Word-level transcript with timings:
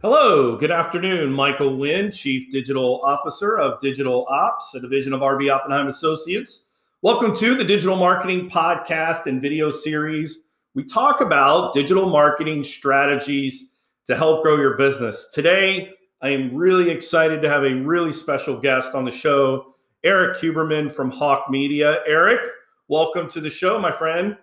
Hello, 0.00 0.54
good 0.56 0.70
afternoon. 0.70 1.32
Michael 1.32 1.76
Wynn, 1.76 2.12
Chief 2.12 2.52
Digital 2.52 3.02
Officer 3.02 3.58
of 3.58 3.80
Digital 3.80 4.26
Ops, 4.28 4.72
a 4.76 4.80
division 4.80 5.12
of 5.12 5.22
RB 5.22 5.52
Oppenheim 5.52 5.88
Associates. 5.88 6.66
Welcome 7.02 7.34
to 7.34 7.56
the 7.56 7.64
Digital 7.64 7.96
Marketing 7.96 8.48
Podcast 8.48 9.26
and 9.26 9.42
video 9.42 9.72
series. 9.72 10.44
We 10.76 10.84
talk 10.84 11.20
about 11.20 11.74
digital 11.74 12.08
marketing 12.08 12.62
strategies 12.62 13.70
to 14.06 14.16
help 14.16 14.44
grow 14.44 14.54
your 14.54 14.76
business. 14.76 15.30
Today, 15.34 15.90
I 16.22 16.28
am 16.28 16.54
really 16.54 16.90
excited 16.90 17.42
to 17.42 17.48
have 17.48 17.64
a 17.64 17.74
really 17.74 18.12
special 18.12 18.56
guest 18.56 18.94
on 18.94 19.04
the 19.04 19.10
show, 19.10 19.74
Erik 20.04 20.36
Huberman 20.36 20.94
from 20.94 21.10
Hawke 21.10 21.50
Media. 21.50 22.02
Erik, 22.06 22.48
welcome 22.86 23.28
to 23.30 23.40
the 23.40 23.50
show, 23.50 23.80
my 23.80 23.90
friend. 23.90 24.36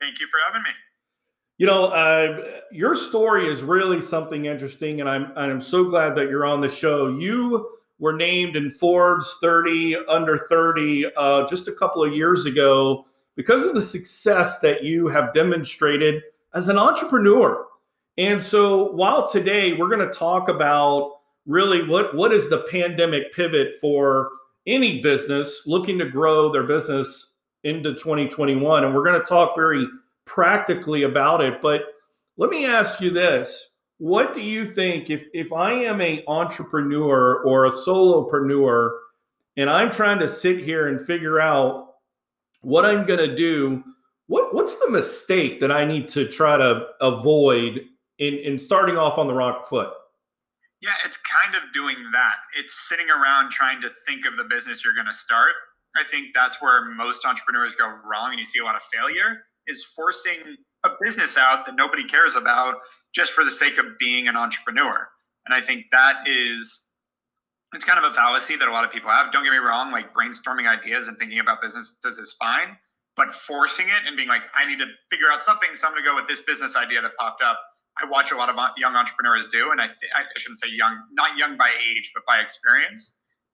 Thank 0.00 0.18
you 0.18 0.26
for 0.26 0.40
having 0.48 0.64
me. 0.64 0.70
You 1.60 1.66
know, 1.66 1.88
uh, 1.88 2.42
your 2.72 2.94
story 2.94 3.46
is 3.46 3.62
really 3.62 4.00
something 4.00 4.46
interesting, 4.46 5.00
and 5.00 5.10
I'm 5.10 5.24
and 5.24 5.52
I'm 5.52 5.60
so 5.60 5.84
glad 5.84 6.14
that 6.14 6.30
you're 6.30 6.46
on 6.46 6.62
the 6.62 6.70
show. 6.70 7.08
You 7.08 7.76
were 7.98 8.14
named 8.14 8.56
in 8.56 8.70
Forbes 8.70 9.36
30 9.42 10.06
under 10.08 10.38
30 10.48 11.08
uh, 11.18 11.46
just 11.48 11.68
a 11.68 11.72
couple 11.72 12.02
of 12.02 12.14
years 12.14 12.46
ago 12.46 13.04
because 13.36 13.66
of 13.66 13.74
the 13.74 13.82
success 13.82 14.58
that 14.60 14.84
you 14.84 15.06
have 15.08 15.34
demonstrated 15.34 16.22
as 16.54 16.70
an 16.70 16.78
entrepreneur. 16.78 17.66
And 18.16 18.42
so, 18.42 18.92
while 18.92 19.28
today 19.28 19.74
we're 19.74 19.94
going 19.94 20.08
to 20.08 20.18
talk 20.18 20.48
about 20.48 21.18
really 21.44 21.86
what 21.86 22.16
what 22.16 22.32
is 22.32 22.48
the 22.48 22.66
pandemic 22.70 23.34
pivot 23.34 23.74
for 23.82 24.30
any 24.66 25.02
business 25.02 25.64
looking 25.66 25.98
to 25.98 26.08
grow 26.08 26.50
their 26.50 26.64
business 26.64 27.32
into 27.64 27.92
2021, 27.92 28.82
and 28.82 28.94
we're 28.94 29.04
going 29.04 29.20
to 29.20 29.26
talk 29.26 29.54
very 29.54 29.86
practically 30.30 31.02
about 31.02 31.40
it. 31.40 31.60
But 31.60 31.82
let 32.36 32.50
me 32.50 32.64
ask 32.64 33.00
you 33.00 33.10
this. 33.10 33.68
What 33.98 34.32
do 34.32 34.40
you 34.40 34.72
think 34.72 35.10
if 35.10 35.26
if 35.34 35.52
I 35.52 35.72
am 35.72 36.00
a 36.00 36.24
entrepreneur 36.26 37.42
or 37.42 37.66
a 37.66 37.70
solopreneur 37.70 38.90
and 39.56 39.68
I'm 39.68 39.90
trying 39.90 40.20
to 40.20 40.28
sit 40.28 40.60
here 40.60 40.88
and 40.88 41.04
figure 41.04 41.40
out 41.40 41.96
what 42.62 42.86
I'm 42.86 43.04
going 43.04 43.18
to 43.18 43.34
do, 43.34 43.84
what 44.28 44.54
what's 44.54 44.76
the 44.76 44.88
mistake 44.88 45.60
that 45.60 45.72
I 45.72 45.84
need 45.84 46.08
to 46.10 46.26
try 46.28 46.56
to 46.56 46.86
avoid 47.00 47.84
in 48.18 48.34
in 48.34 48.58
starting 48.58 48.96
off 48.96 49.18
on 49.18 49.26
the 49.26 49.34
wrong 49.34 49.62
foot? 49.68 49.92
Yeah, 50.80 50.96
it's 51.04 51.18
kind 51.18 51.54
of 51.56 51.74
doing 51.74 51.96
that. 52.12 52.36
It's 52.56 52.88
sitting 52.88 53.10
around 53.10 53.50
trying 53.50 53.82
to 53.82 53.90
think 54.06 54.24
of 54.24 54.38
the 54.38 54.44
business 54.44 54.82
you're 54.82 54.94
going 54.94 55.08
to 55.08 55.12
start. 55.12 55.52
I 55.94 56.04
think 56.08 56.28
that's 56.32 56.62
where 56.62 56.86
most 56.86 57.26
entrepreneurs 57.26 57.74
go 57.74 57.86
wrong 58.10 58.30
and 58.30 58.38
you 58.38 58.46
see 58.46 58.60
a 58.60 58.64
lot 58.64 58.76
of 58.76 58.82
failure 58.90 59.42
is 59.70 59.84
forcing 59.84 60.56
a 60.84 60.90
business 61.00 61.36
out 61.36 61.66
that 61.66 61.76
nobody 61.76 62.04
cares 62.04 62.36
about 62.36 62.76
just 63.14 63.32
for 63.32 63.44
the 63.44 63.50
sake 63.50 63.78
of 63.78 63.86
being 63.98 64.28
an 64.28 64.36
entrepreneur. 64.36 65.08
And 65.46 65.54
I 65.54 65.60
think 65.60 65.86
that 65.92 66.26
is 66.26 66.82
it's 67.72 67.84
kind 67.84 68.04
of 68.04 68.10
a 68.10 68.14
fallacy 68.14 68.56
that 68.56 68.66
a 68.66 68.72
lot 68.72 68.84
of 68.84 68.90
people 68.90 69.10
have. 69.10 69.32
Don't 69.32 69.44
get 69.44 69.52
me 69.52 69.58
wrong, 69.58 69.92
like 69.92 70.12
brainstorming 70.12 70.68
ideas 70.68 71.06
and 71.08 71.16
thinking 71.18 71.38
about 71.38 71.62
businesses 71.62 72.18
is 72.18 72.34
fine, 72.38 72.76
but 73.16 73.32
forcing 73.32 73.86
it 73.86 74.06
and 74.06 74.16
being 74.16 74.28
like, 74.28 74.42
I 74.54 74.66
need 74.66 74.78
to 74.80 74.86
figure 75.10 75.30
out 75.32 75.42
something, 75.42 75.70
so 75.74 75.86
I'm 75.86 75.92
going 75.92 76.02
to 76.02 76.10
go 76.10 76.16
with 76.16 76.26
this 76.26 76.40
business 76.40 76.74
idea 76.74 77.00
that 77.02 77.12
popped 77.16 77.42
up. 77.42 77.60
I 78.02 78.08
watch 78.08 78.32
a 78.32 78.36
lot 78.36 78.48
of 78.48 78.56
young 78.76 78.96
entrepreneurs 78.96 79.46
do, 79.52 79.70
and 79.70 79.80
I, 79.80 79.86
th- 79.86 80.12
I 80.14 80.22
shouldn't 80.38 80.58
say 80.58 80.68
young, 80.70 80.98
not 81.12 81.36
young 81.36 81.56
by 81.56 81.70
age, 81.70 82.10
but 82.14 82.24
by 82.26 82.38
experience. 82.38 83.12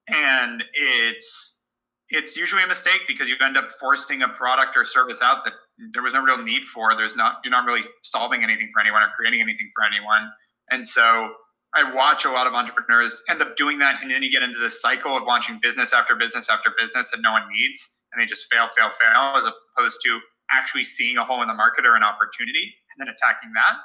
And 0.08 0.62
it's 0.72 1.60
it's 2.08 2.36
usually 2.36 2.62
a 2.62 2.66
mistake 2.66 3.02
because 3.08 3.28
you 3.28 3.34
end 3.42 3.56
up 3.56 3.68
forcing 3.80 4.22
a 4.22 4.28
product 4.28 4.76
or 4.76 4.84
service 4.84 5.20
out 5.22 5.44
that 5.44 5.54
there 5.92 6.02
was 6.02 6.14
no 6.14 6.22
real 6.22 6.42
need 6.42 6.64
for. 6.64 6.94
There's 6.94 7.16
not 7.16 7.38
you're 7.44 7.50
not 7.50 7.66
really 7.66 7.82
solving 8.02 8.42
anything 8.42 8.70
for 8.72 8.80
anyone 8.80 9.02
or 9.02 9.08
creating 9.16 9.40
anything 9.40 9.70
for 9.74 9.84
anyone. 9.84 10.30
And 10.70 10.86
so 10.86 11.34
I 11.74 11.94
watch 11.94 12.24
a 12.24 12.30
lot 12.30 12.46
of 12.46 12.54
entrepreneurs 12.54 13.22
end 13.28 13.42
up 13.42 13.56
doing 13.56 13.78
that, 13.80 14.02
and 14.02 14.10
then 14.10 14.22
you 14.22 14.30
get 14.30 14.42
into 14.42 14.58
this 14.58 14.80
cycle 14.80 15.16
of 15.16 15.24
launching 15.24 15.58
business 15.60 15.92
after 15.92 16.14
business 16.14 16.48
after 16.48 16.72
business 16.78 17.10
that 17.10 17.20
no 17.20 17.32
one 17.32 17.42
needs, 17.52 17.90
and 18.12 18.20
they 18.20 18.26
just 18.26 18.46
fail, 18.50 18.68
fail, 18.68 18.90
fail, 18.90 19.36
as 19.36 19.44
opposed 19.76 19.98
to 20.04 20.18
actually 20.50 20.84
seeing 20.84 21.18
a 21.18 21.24
hole 21.24 21.42
in 21.42 21.48
the 21.48 21.54
market 21.54 21.84
or 21.84 21.96
an 21.96 22.02
opportunity 22.02 22.72
and 22.90 23.06
then 23.06 23.12
attacking 23.12 23.52
that. 23.52 23.76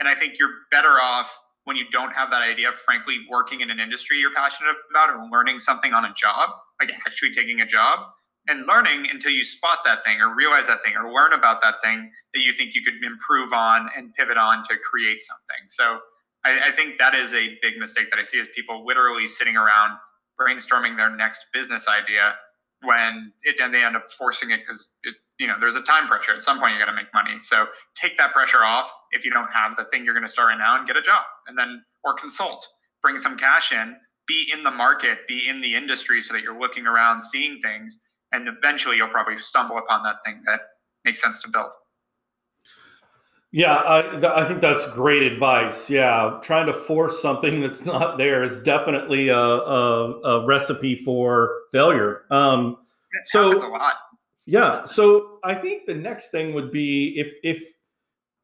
And 0.00 0.08
I 0.08 0.14
think 0.14 0.38
you're 0.38 0.50
better 0.70 1.00
off 1.00 1.38
when 1.64 1.76
you 1.76 1.84
don't 1.92 2.12
have 2.12 2.30
that 2.30 2.42
idea, 2.42 2.70
frankly, 2.84 3.18
working 3.30 3.60
in 3.60 3.70
an 3.70 3.80
industry 3.80 4.18
you're 4.18 4.32
passionate 4.34 4.74
about 4.90 5.10
or 5.10 5.28
learning 5.30 5.58
something 5.58 5.92
on 5.92 6.04
a 6.04 6.12
job, 6.14 6.50
like 6.80 6.92
actually 7.06 7.32
taking 7.32 7.60
a 7.60 7.66
job 7.66 8.08
and 8.48 8.66
learning 8.66 9.06
until 9.10 9.32
you 9.32 9.44
spot 9.44 9.78
that 9.84 10.04
thing 10.04 10.20
or 10.20 10.34
realize 10.34 10.66
that 10.68 10.82
thing 10.84 10.94
or 10.96 11.12
learn 11.12 11.32
about 11.32 11.60
that 11.62 11.76
thing 11.82 12.10
that 12.34 12.40
you 12.40 12.52
think 12.52 12.74
you 12.74 12.82
could 12.82 12.94
improve 13.04 13.52
on 13.52 13.88
and 13.96 14.14
pivot 14.14 14.36
on 14.36 14.62
to 14.64 14.74
create 14.78 15.20
something. 15.20 15.66
So 15.68 15.98
I, 16.44 16.68
I 16.68 16.72
think 16.72 16.98
that 16.98 17.14
is 17.14 17.34
a 17.34 17.58
big 17.60 17.76
mistake 17.78 18.10
that 18.10 18.18
I 18.18 18.22
see 18.22 18.38
is 18.38 18.48
people 18.54 18.86
literally 18.86 19.26
sitting 19.26 19.56
around 19.56 19.98
brainstorming 20.40 20.96
their 20.96 21.14
next 21.14 21.46
business 21.52 21.86
idea 21.88 22.34
when 22.82 23.32
it 23.42 23.58
and 23.60 23.72
they 23.74 23.82
end 23.82 23.96
up 23.96 24.10
forcing 24.18 24.50
it 24.50 24.60
because 24.60 24.90
it 25.02 25.14
you 25.38 25.46
know 25.46 25.54
there's 25.58 25.76
a 25.76 25.82
time 25.82 26.06
pressure. 26.06 26.34
At 26.34 26.42
some 26.42 26.60
point 26.60 26.74
you 26.74 26.78
got 26.78 26.86
to 26.86 26.96
make 26.96 27.12
money. 27.14 27.40
So 27.40 27.66
take 27.94 28.16
that 28.18 28.32
pressure 28.32 28.62
off. 28.64 28.92
If 29.12 29.24
you 29.24 29.30
don't 29.30 29.50
have 29.52 29.76
the 29.76 29.84
thing 29.86 30.04
you're 30.04 30.14
going 30.14 30.26
to 30.26 30.30
start 30.30 30.48
right 30.48 30.58
now 30.58 30.76
and 30.78 30.86
get 30.86 30.96
a 30.96 31.02
job 31.02 31.24
and 31.48 31.58
then 31.58 31.82
or 32.04 32.14
consult. 32.14 32.66
Bring 33.02 33.18
some 33.18 33.36
cash 33.36 33.72
in. 33.72 33.96
Be 34.28 34.50
in 34.52 34.62
the 34.62 34.70
market. 34.70 35.18
Be 35.26 35.48
in 35.48 35.60
the 35.60 35.74
industry 35.74 36.20
so 36.20 36.34
that 36.34 36.42
you're 36.42 36.58
looking 36.58 36.86
around 36.86 37.22
seeing 37.22 37.58
things 37.60 37.98
and 38.36 38.48
eventually 38.48 38.96
you'll 38.96 39.08
probably 39.08 39.38
stumble 39.38 39.78
upon 39.78 40.02
that 40.04 40.16
thing 40.24 40.42
that 40.46 40.60
makes 41.04 41.22
sense 41.22 41.40
to 41.42 41.48
build. 41.48 41.72
Yeah 43.52 43.74
I, 43.74 44.42
I 44.42 44.44
think 44.46 44.60
that's 44.60 44.90
great 44.92 45.22
advice. 45.22 45.88
Yeah 45.88 46.38
trying 46.42 46.66
to 46.66 46.74
force 46.74 47.20
something 47.20 47.60
that's 47.62 47.84
not 47.84 48.18
there 48.18 48.42
is 48.42 48.62
definitely 48.62 49.28
a, 49.28 49.36
a, 49.36 50.20
a 50.20 50.46
recipe 50.46 50.96
for 50.96 51.52
failure. 51.72 52.22
Um, 52.30 52.78
so 53.24 53.52
a 53.56 53.68
lot. 53.68 53.94
Yeah. 54.46 54.84
So 54.84 55.38
I 55.42 55.54
think 55.54 55.86
the 55.86 55.94
next 55.94 56.30
thing 56.30 56.54
would 56.54 56.70
be 56.70 57.14
if 57.16 57.34
if 57.42 57.72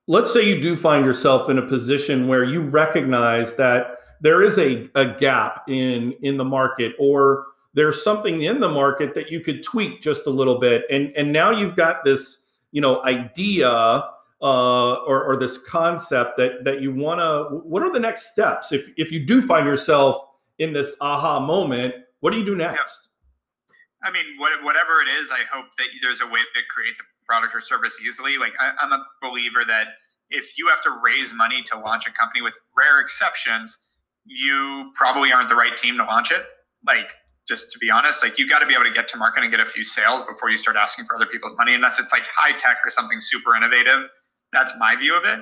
let's 0.09 0.33
say 0.33 0.47
you 0.49 0.61
do 0.61 0.75
find 0.75 1.07
yourself 1.07 1.49
in 1.49 1.59
a 1.59 1.67
position 1.67 2.27
where 2.27 2.45
you 2.45 2.61
recognize 2.61 3.55
that 3.55 3.99
there 4.21 4.43
is 4.43 4.59
a, 4.59 4.89
a 4.95 5.07
gap 5.19 5.63
in 5.69 6.13
in 6.23 6.37
the 6.37 6.45
market 6.45 6.95
or 6.99 7.47
there's 7.75 8.03
something 8.03 8.43
in 8.43 8.61
the 8.61 8.69
market 8.69 9.15
that 9.15 9.31
you 9.31 9.41
could 9.41 9.63
tweak 9.63 10.01
just 10.03 10.27
a 10.27 10.31
little 10.31 10.59
bit 10.59 10.85
and 10.91 11.13
and 11.17 11.33
now 11.33 11.51
you've 11.51 11.77
got 11.77 12.05
this 12.05 12.39
you 12.73 12.81
know 12.81 13.03
idea 13.05 14.05
uh, 14.43 14.95
or, 15.07 15.23
or 15.23 15.37
this 15.37 15.59
concept 15.59 16.37
that 16.37 16.65
that 16.65 16.81
you 16.81 16.93
want 16.93 17.21
to 17.21 17.57
what 17.59 17.83
are 17.83 17.93
the 17.93 18.01
next 18.01 18.33
steps 18.33 18.73
if 18.73 18.91
if 18.97 19.13
you 19.13 19.25
do 19.25 19.41
find 19.41 19.67
yourself 19.67 20.27
in 20.59 20.73
this 20.73 20.97
aha 21.01 21.41
moment 21.41 21.95
what 22.21 22.33
do 22.33 22.39
you 22.39 22.45
do 22.45 22.55
next 22.55 23.09
I 24.05 24.11
mean, 24.11 24.25
whatever 24.39 25.01
it 25.01 25.09
is, 25.21 25.31
I 25.31 25.45
hope 25.53 25.67
that 25.79 25.87
there's 26.03 26.21
a 26.21 26.27
way 26.27 26.41
to 26.41 26.61
create 26.69 26.99
the 26.99 27.05
product 27.25 27.55
or 27.55 27.61
service 27.61 27.97
easily. 28.05 28.37
Like, 28.37 28.53
I, 28.61 28.73
I'm 28.81 28.93
a 28.93 29.05
believer 29.21 29.63
that 29.67 29.89
if 30.31 30.59
you 30.59 30.67
have 30.69 30.83
to 30.83 30.99
raise 31.03 31.33
money 31.33 31.63
to 31.71 31.79
launch 31.79 32.07
a 32.09 32.13
company, 32.13 32.43
with 32.43 32.59
rare 32.77 33.01
exceptions, 33.01 33.79
you 34.25 34.91
probably 34.95 35.33
aren't 35.33 35.49
the 35.49 35.55
right 35.55 35.77
team 35.77 35.97
to 35.99 36.05
launch 36.05 36.33
it. 36.33 36.43
Like, 36.85 37.13
just 37.53 37.73
to 37.73 37.79
be 37.79 37.91
honest, 37.91 38.23
like 38.23 38.39
you 38.39 38.49
got 38.49 38.61
to 38.61 38.67
be 38.67 38.75
able 38.75 38.85
to 38.85 38.93
get 38.93 39.09
to 39.09 39.17
market 39.19 39.43
and 39.43 39.51
get 39.51 39.61
a 39.61 39.67
few 39.67 39.85
sales 39.85 40.25
before 40.29 40.51
you 40.51 40.57
start 40.57 40.77
asking 40.77 41.05
for 41.05 41.17
other 41.17 41.27
people's 41.27 41.57
money, 41.59 41.75
unless 41.75 41.99
it's 41.99 42.13
like 42.13 42.23
high 42.25 42.57
tech 42.57 42.79
or 42.85 42.91
something 42.91 43.21
super 43.21 43.55
innovative. 43.55 44.09
That's 44.53 44.73
my 44.79 44.97
view 44.97 45.15
of 45.17 45.25
it. 45.25 45.41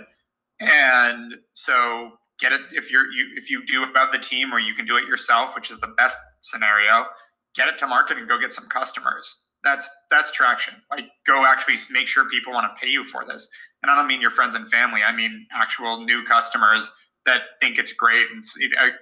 And 0.61 1.35
so, 1.55 2.11
get 2.41 2.53
it 2.53 2.61
if 2.73 2.91
you're 2.91 3.07
you 3.07 3.27
if 3.37 3.51
you 3.51 3.65
do 3.67 3.87
have 3.95 4.13
the 4.13 4.19
team 4.19 4.53
or 4.53 4.59
you 4.59 4.75
can 4.75 4.87
do 4.87 4.97
it 4.97 5.07
yourself, 5.07 5.55
which 5.55 5.71
is 5.71 5.79
the 5.79 5.95
best 5.97 6.17
scenario 6.43 7.07
get 7.55 7.69
it 7.69 7.79
to 7.79 7.87
market 7.87 8.19
and 8.19 8.29
go 8.29 8.39
get 8.39 8.53
some 8.53 8.67
customers. 8.69 9.43
That's 9.63 9.89
that's 10.11 10.31
traction. 10.31 10.75
Like 10.91 11.07
go 11.27 11.45
actually 11.45 11.77
make 11.91 12.07
sure 12.07 12.29
people 12.29 12.53
want 12.53 12.67
to 12.75 12.81
pay 12.81 12.91
you 12.91 13.05
for 13.05 13.25
this. 13.27 13.49
And 13.83 13.91
I 13.91 13.95
don't 13.95 14.07
mean 14.07 14.21
your 14.21 14.31
friends 14.31 14.55
and 14.55 14.69
family. 14.71 15.01
I 15.07 15.15
mean 15.15 15.47
actual 15.55 16.05
new 16.05 16.25
customers 16.25 16.91
that 17.27 17.41
think 17.61 17.79
it's 17.79 17.93
great 17.93 18.27
and 18.33 18.43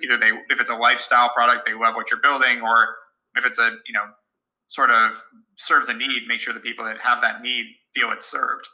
either 0.03 0.19
they 0.19 0.32
if 0.50 0.61
it's 0.61 0.71
a 0.71 0.75
lifestyle 0.75 1.31
product 1.31 1.65
they 1.65 1.73
love 1.73 1.94
what 1.94 2.11
you're 2.11 2.21
building 2.21 2.61
or 2.61 2.97
if 3.38 3.46
it's 3.46 3.58
a 3.58 3.70
you 3.87 3.93
know 3.94 4.05
sort 4.67 4.90
of 4.90 5.25
serves 5.56 5.88
a 5.88 5.94
need 5.94 6.23
make 6.26 6.40
sure 6.40 6.52
the 6.52 6.61
people 6.61 6.85
that 6.85 6.99
have 6.99 7.23
that 7.23 7.40
need 7.40 7.64
feel 7.94 8.11
it's 8.12 8.26
served 8.26 8.67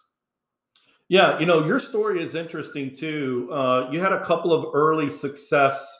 yeah 1.09 1.39
you 1.39 1.47
know 1.47 1.65
your 1.65 1.79
story 1.79 2.21
is 2.21 2.35
interesting 2.35 2.95
too 2.95 3.49
uh, 3.53 3.89
you 3.93 4.01
had 4.01 4.13
a 4.13 4.25
couple 4.25 4.53
of 4.53 4.75
early 4.75 5.09
success 5.09 5.99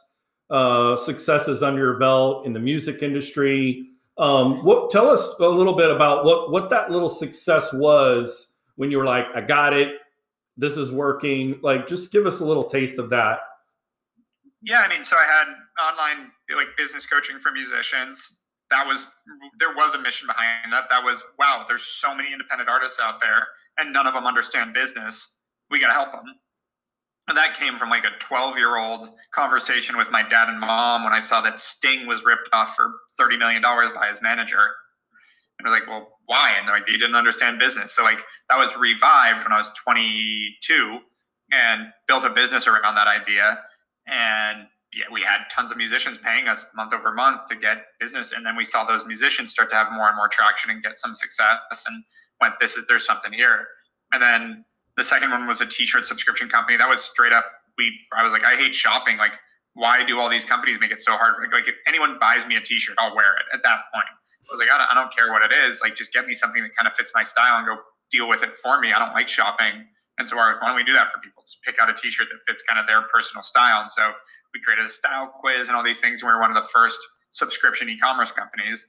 uh, 0.51 0.97
successes 0.97 1.63
under 1.63 1.81
your 1.81 1.99
belt 1.99 2.47
in 2.47 2.53
the 2.53 2.61
music 2.61 3.03
industry. 3.03 3.89
Um, 4.19 4.65
what 4.65 4.91
tell 4.91 5.09
us 5.11 5.35
a 5.41 5.49
little 5.49 5.73
bit 5.75 5.91
about 5.91 6.25
what 6.25 6.53
what 6.53 6.71
that 6.71 6.91
little 6.91 7.09
success 7.09 7.73
was 7.73 8.53
when 8.77 8.91
you 8.91 8.99
were 8.99 9.05
like, 9.05 9.27
I 9.35 9.41
got 9.41 9.73
it, 9.73 9.97
this 10.57 10.77
is 10.77 10.93
working. 10.93 11.59
Like, 11.63 11.87
just 11.87 12.13
give 12.13 12.27
us 12.27 12.41
a 12.41 12.45
little 12.45 12.65
taste 12.65 12.99
of 12.99 13.11
that. 13.11 13.39
Yeah, 14.63 14.81
I 14.81 14.89
mean, 14.89 15.05
so 15.05 15.17
I 15.17 15.25
had 15.25 15.47
online 15.83 16.31
like 16.55 16.69
business 16.77 17.07
coaching 17.07 17.39
for 17.39 17.51
musicians. 17.51 18.37
That 18.71 18.87
was 18.87 19.07
there 19.59 19.75
was 19.77 19.95
a 19.95 20.01
mission 20.01 20.27
behind 20.27 20.73
that. 20.73 20.85
That 20.91 21.05
was 21.05 21.23
wow. 21.39 21.65
There's 21.69 21.83
so 21.83 22.15
many 22.15 22.33
independent 22.33 22.69
artists 22.71 23.01
out 23.01 23.21
there, 23.21 23.47
and 23.79 23.93
none 23.93 24.07
of 24.07 24.15
them 24.15 24.27
understand 24.27 24.75
business. 24.75 25.37
We 25.71 25.81
got 25.81 25.89
to 25.89 25.95
help 25.95 26.13
them 26.13 26.25
And 27.29 27.37
that 27.39 27.57
came 27.59 27.79
from 27.79 27.91
like 27.91 28.05
a 28.05 28.19
12 28.21 28.57
year 28.59 28.77
old 28.77 29.11
conversation 29.35 29.97
with 29.97 30.11
my 30.11 30.23
dad 30.29 30.49
and 30.49 30.61
mom 30.61 31.05
when 31.05 31.15
I 31.15 31.21
saw 31.21 31.41
that 31.43 31.61
Sting 31.61 32.07
was 32.07 32.25
ripped 32.25 32.51
off 32.53 32.77
for 32.77 32.93
$30 33.21 33.39
million 33.39 33.63
by 33.63 34.09
his 34.11 34.23
manager. 34.23 34.61
And 35.59 35.69
was 35.69 35.73
like, 35.79 35.89
well, 35.89 36.19
why? 36.27 36.57
And 36.59 36.69
like, 36.69 36.87
they 36.87 36.93
didn't 36.93 37.17
understand 37.17 37.59
business. 37.61 37.95
So 37.97 38.05
like 38.05 38.21
that 38.51 38.59
was 38.59 38.77
revived 38.77 39.45
when 39.45 39.53
I 39.53 39.59
was 39.59 39.71
22 39.85 40.99
and 41.53 41.89
built 42.09 42.25
a 42.25 42.31
business 42.31 42.67
around 42.69 42.97
that 42.97 43.09
idea. 43.09 43.61
And 44.07 44.67
yeah, 44.95 45.07
we 45.11 45.23
had 45.23 45.41
tons 45.53 45.71
of 45.71 45.77
musicians 45.77 46.19
paying 46.19 46.47
us 46.47 46.65
month 46.75 46.93
over 46.93 47.13
month 47.13 47.47
to 47.47 47.57
get 47.57 47.87
business. 47.99 48.33
And 48.33 48.47
then 48.47 48.57
we 48.57 48.65
saw 48.65 48.85
those 48.85 49.05
musicians 49.05 49.51
start 49.51 49.71
to 49.71 49.77
have 49.77 49.89
more 49.93 50.07
and 50.07 50.17
more 50.17 50.29
traction 50.29 50.71
and 50.71 50.83
get 50.83 50.99
some 50.99 51.15
success 51.15 51.59
and 51.87 52.05
went, 52.41 52.55
this 52.61 52.77
is, 52.77 52.87
there's 52.87 53.05
something 53.05 53.33
here. 53.33 53.67
And 54.13 54.23
then 54.23 54.65
the 54.97 55.05
second 55.05 55.31
one 55.31 55.47
was 55.47 55.61
a 55.61 55.67
t-shirt 55.67 56.07
subscription 56.07 56.49
company. 56.49 56.77
That 56.77 56.89
was 56.89 57.03
straight 57.03 57.33
up. 57.33 57.45
We, 57.77 57.93
I 58.17 58.23
was 58.23 58.33
like, 58.33 58.45
I 58.45 58.55
hate 58.55 58.75
shopping. 58.75 59.17
Like, 59.17 59.33
why 59.75 60.07
do 60.07 60.21
all 60.21 60.31
these 60.31 60.45
companies 60.45 60.79
make 60.81 60.93
it 60.93 61.03
so 61.03 61.13
hard? 61.13 61.35
Like, 61.43 61.53
like 61.53 61.69
if 61.69 61.75
anyone 61.87 62.19
buys 62.21 62.47
me 62.47 62.55
a 62.57 62.61
t-shirt, 62.61 62.95
I'll 62.99 63.15
wear 63.15 63.35
it 63.35 63.47
at 63.53 63.61
that 63.65 63.91
point. 63.93 64.07
I 64.07 64.53
was 64.53 64.61
like, 64.61 64.71
I 64.71 64.79
don't, 64.79 64.87
I 64.93 64.95
don't 64.95 65.13
care 65.13 65.33
what 65.33 65.43
it 65.43 65.51
is. 65.67 65.81
Like, 65.83 65.97
just 65.97 66.13
get 66.13 66.27
me 66.27 66.35
something 66.35 66.63
that 66.63 66.77
kind 66.77 66.87
of 66.87 66.95
fits 66.95 67.11
my 67.15 67.25
style 67.25 67.59
and 67.59 67.67
go 67.67 67.79
deal 68.11 68.29
with 68.29 68.45
it 68.45 68.59
for 68.63 68.79
me. 68.79 68.93
I 68.93 69.01
don't 69.01 69.15
like 69.15 69.27
shopping. 69.27 69.87
And 70.19 70.29
so 70.29 70.37
why 70.37 70.55
don't 70.63 70.77
we 70.77 70.85
do 70.85 70.93
that 70.93 71.11
for 71.11 71.19
people? 71.19 71.43
Just 71.43 71.59
pick 71.65 71.75
out 71.83 71.91
a 71.91 71.95
t-shirt 71.95 72.29
that 72.31 72.39
fits 72.47 72.63
kind 72.63 72.79
of 72.79 72.87
their 72.87 73.03
personal 73.11 73.43
style. 73.43 73.81
And 73.81 73.91
so 73.91 74.13
we 74.55 74.61
created 74.61 74.87
a 74.87 74.93
style 74.93 75.27
quiz 75.41 75.69
and 75.69 75.77
all 75.77 75.83
these 75.83 76.01
things. 76.01 76.23
And 76.23 76.29
we 76.29 76.35
were 76.35 76.41
one 76.41 76.57
of 76.57 76.63
the 76.63 76.69
first 76.73 76.99
subscription 77.33 77.89
e-commerce 77.91 78.31
companies 78.31 78.87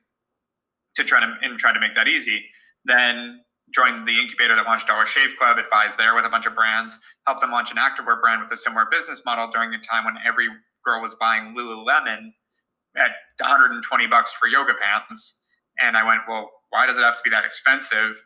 to 0.96 1.04
try 1.04 1.20
to 1.20 1.34
and 1.42 1.60
try 1.60 1.74
to 1.74 1.80
make 1.80 1.96
that 1.96 2.08
easy. 2.08 2.46
Then 2.86 3.42
joined 3.74 4.08
the 4.08 4.18
incubator 4.20 4.56
that 4.56 4.66
launched 4.66 4.88
Dollar 4.88 5.06
Shave 5.06 5.36
Club, 5.38 5.58
advised 5.58 5.98
there 5.98 6.14
with 6.16 6.26
a 6.26 6.30
bunch 6.30 6.46
of 6.46 6.56
brands, 6.56 6.98
helped 7.26 7.42
them 7.42 7.52
launch 7.52 7.72
an 7.72 7.78
activewear 7.78 8.22
brand 8.22 8.42
with 8.42 8.52
a 8.52 8.58
similar 8.58 8.86
business 8.90 9.24
model 9.26 9.50
during 9.52 9.74
a 9.74 9.80
time 9.80 10.06
when 10.06 10.16
every 10.26 10.48
girl 10.86 11.02
was 11.02 11.16
buying 11.20 11.56
Lululemon 11.58 12.32
at 12.96 13.12
120 13.40 14.08
bucks 14.08 14.32
for 14.34 14.48
yoga 14.48 14.74
pants. 14.80 15.36
And 15.82 15.98
I 15.98 16.06
went, 16.06 16.22
well, 16.28 16.52
why 16.70 16.86
does 16.86 16.98
it 16.98 17.04
have 17.04 17.18
to 17.18 17.24
be 17.24 17.32
that 17.32 17.44
expensive? 17.44 18.22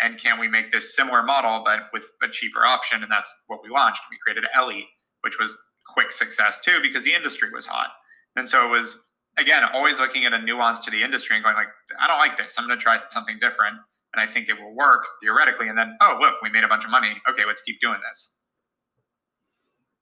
And 0.00 0.18
can 0.18 0.38
we 0.38 0.48
make 0.48 0.70
this 0.70 0.94
similar 0.94 1.22
model, 1.22 1.62
but 1.64 1.88
with 1.92 2.04
a 2.22 2.28
cheaper 2.28 2.64
option? 2.64 3.02
And 3.02 3.10
that's 3.10 3.32
what 3.48 3.60
we 3.62 3.70
launched. 3.70 4.02
We 4.10 4.18
created 4.22 4.44
Ellie, 4.54 4.88
which 5.22 5.38
was 5.38 5.56
quick 5.96 6.12
success 6.12 6.60
too, 6.60 6.78
because 6.82 7.04
the 7.04 7.14
industry 7.14 7.48
was 7.52 7.66
hot. 7.66 7.88
And 8.36 8.48
so 8.48 8.66
it 8.66 8.68
was, 8.68 8.98
again, 9.38 9.62
always 9.72 9.98
looking 9.98 10.26
at 10.26 10.34
a 10.34 10.42
nuance 10.42 10.80
to 10.80 10.90
the 10.90 11.02
industry 11.02 11.36
and 11.36 11.42
going 11.44 11.56
like, 11.56 11.68
I 11.98 12.06
don't 12.06 12.18
like 12.18 12.36
this. 12.36 12.54
I'm 12.58 12.66
going 12.66 12.78
to 12.78 12.82
try 12.82 12.98
something 13.10 13.38
different. 13.40 13.76
And 14.14 14.20
I 14.20 14.30
think 14.30 14.48
it 14.48 14.60
will 14.60 14.74
work 14.74 15.04
theoretically. 15.22 15.68
And 15.68 15.76
then, 15.76 15.96
oh, 16.00 16.18
look, 16.20 16.34
we 16.42 16.50
made 16.50 16.64
a 16.64 16.68
bunch 16.68 16.84
of 16.84 16.90
money. 16.90 17.20
Okay, 17.28 17.44
let's 17.46 17.62
keep 17.62 17.80
doing 17.80 17.98
this. 18.08 18.32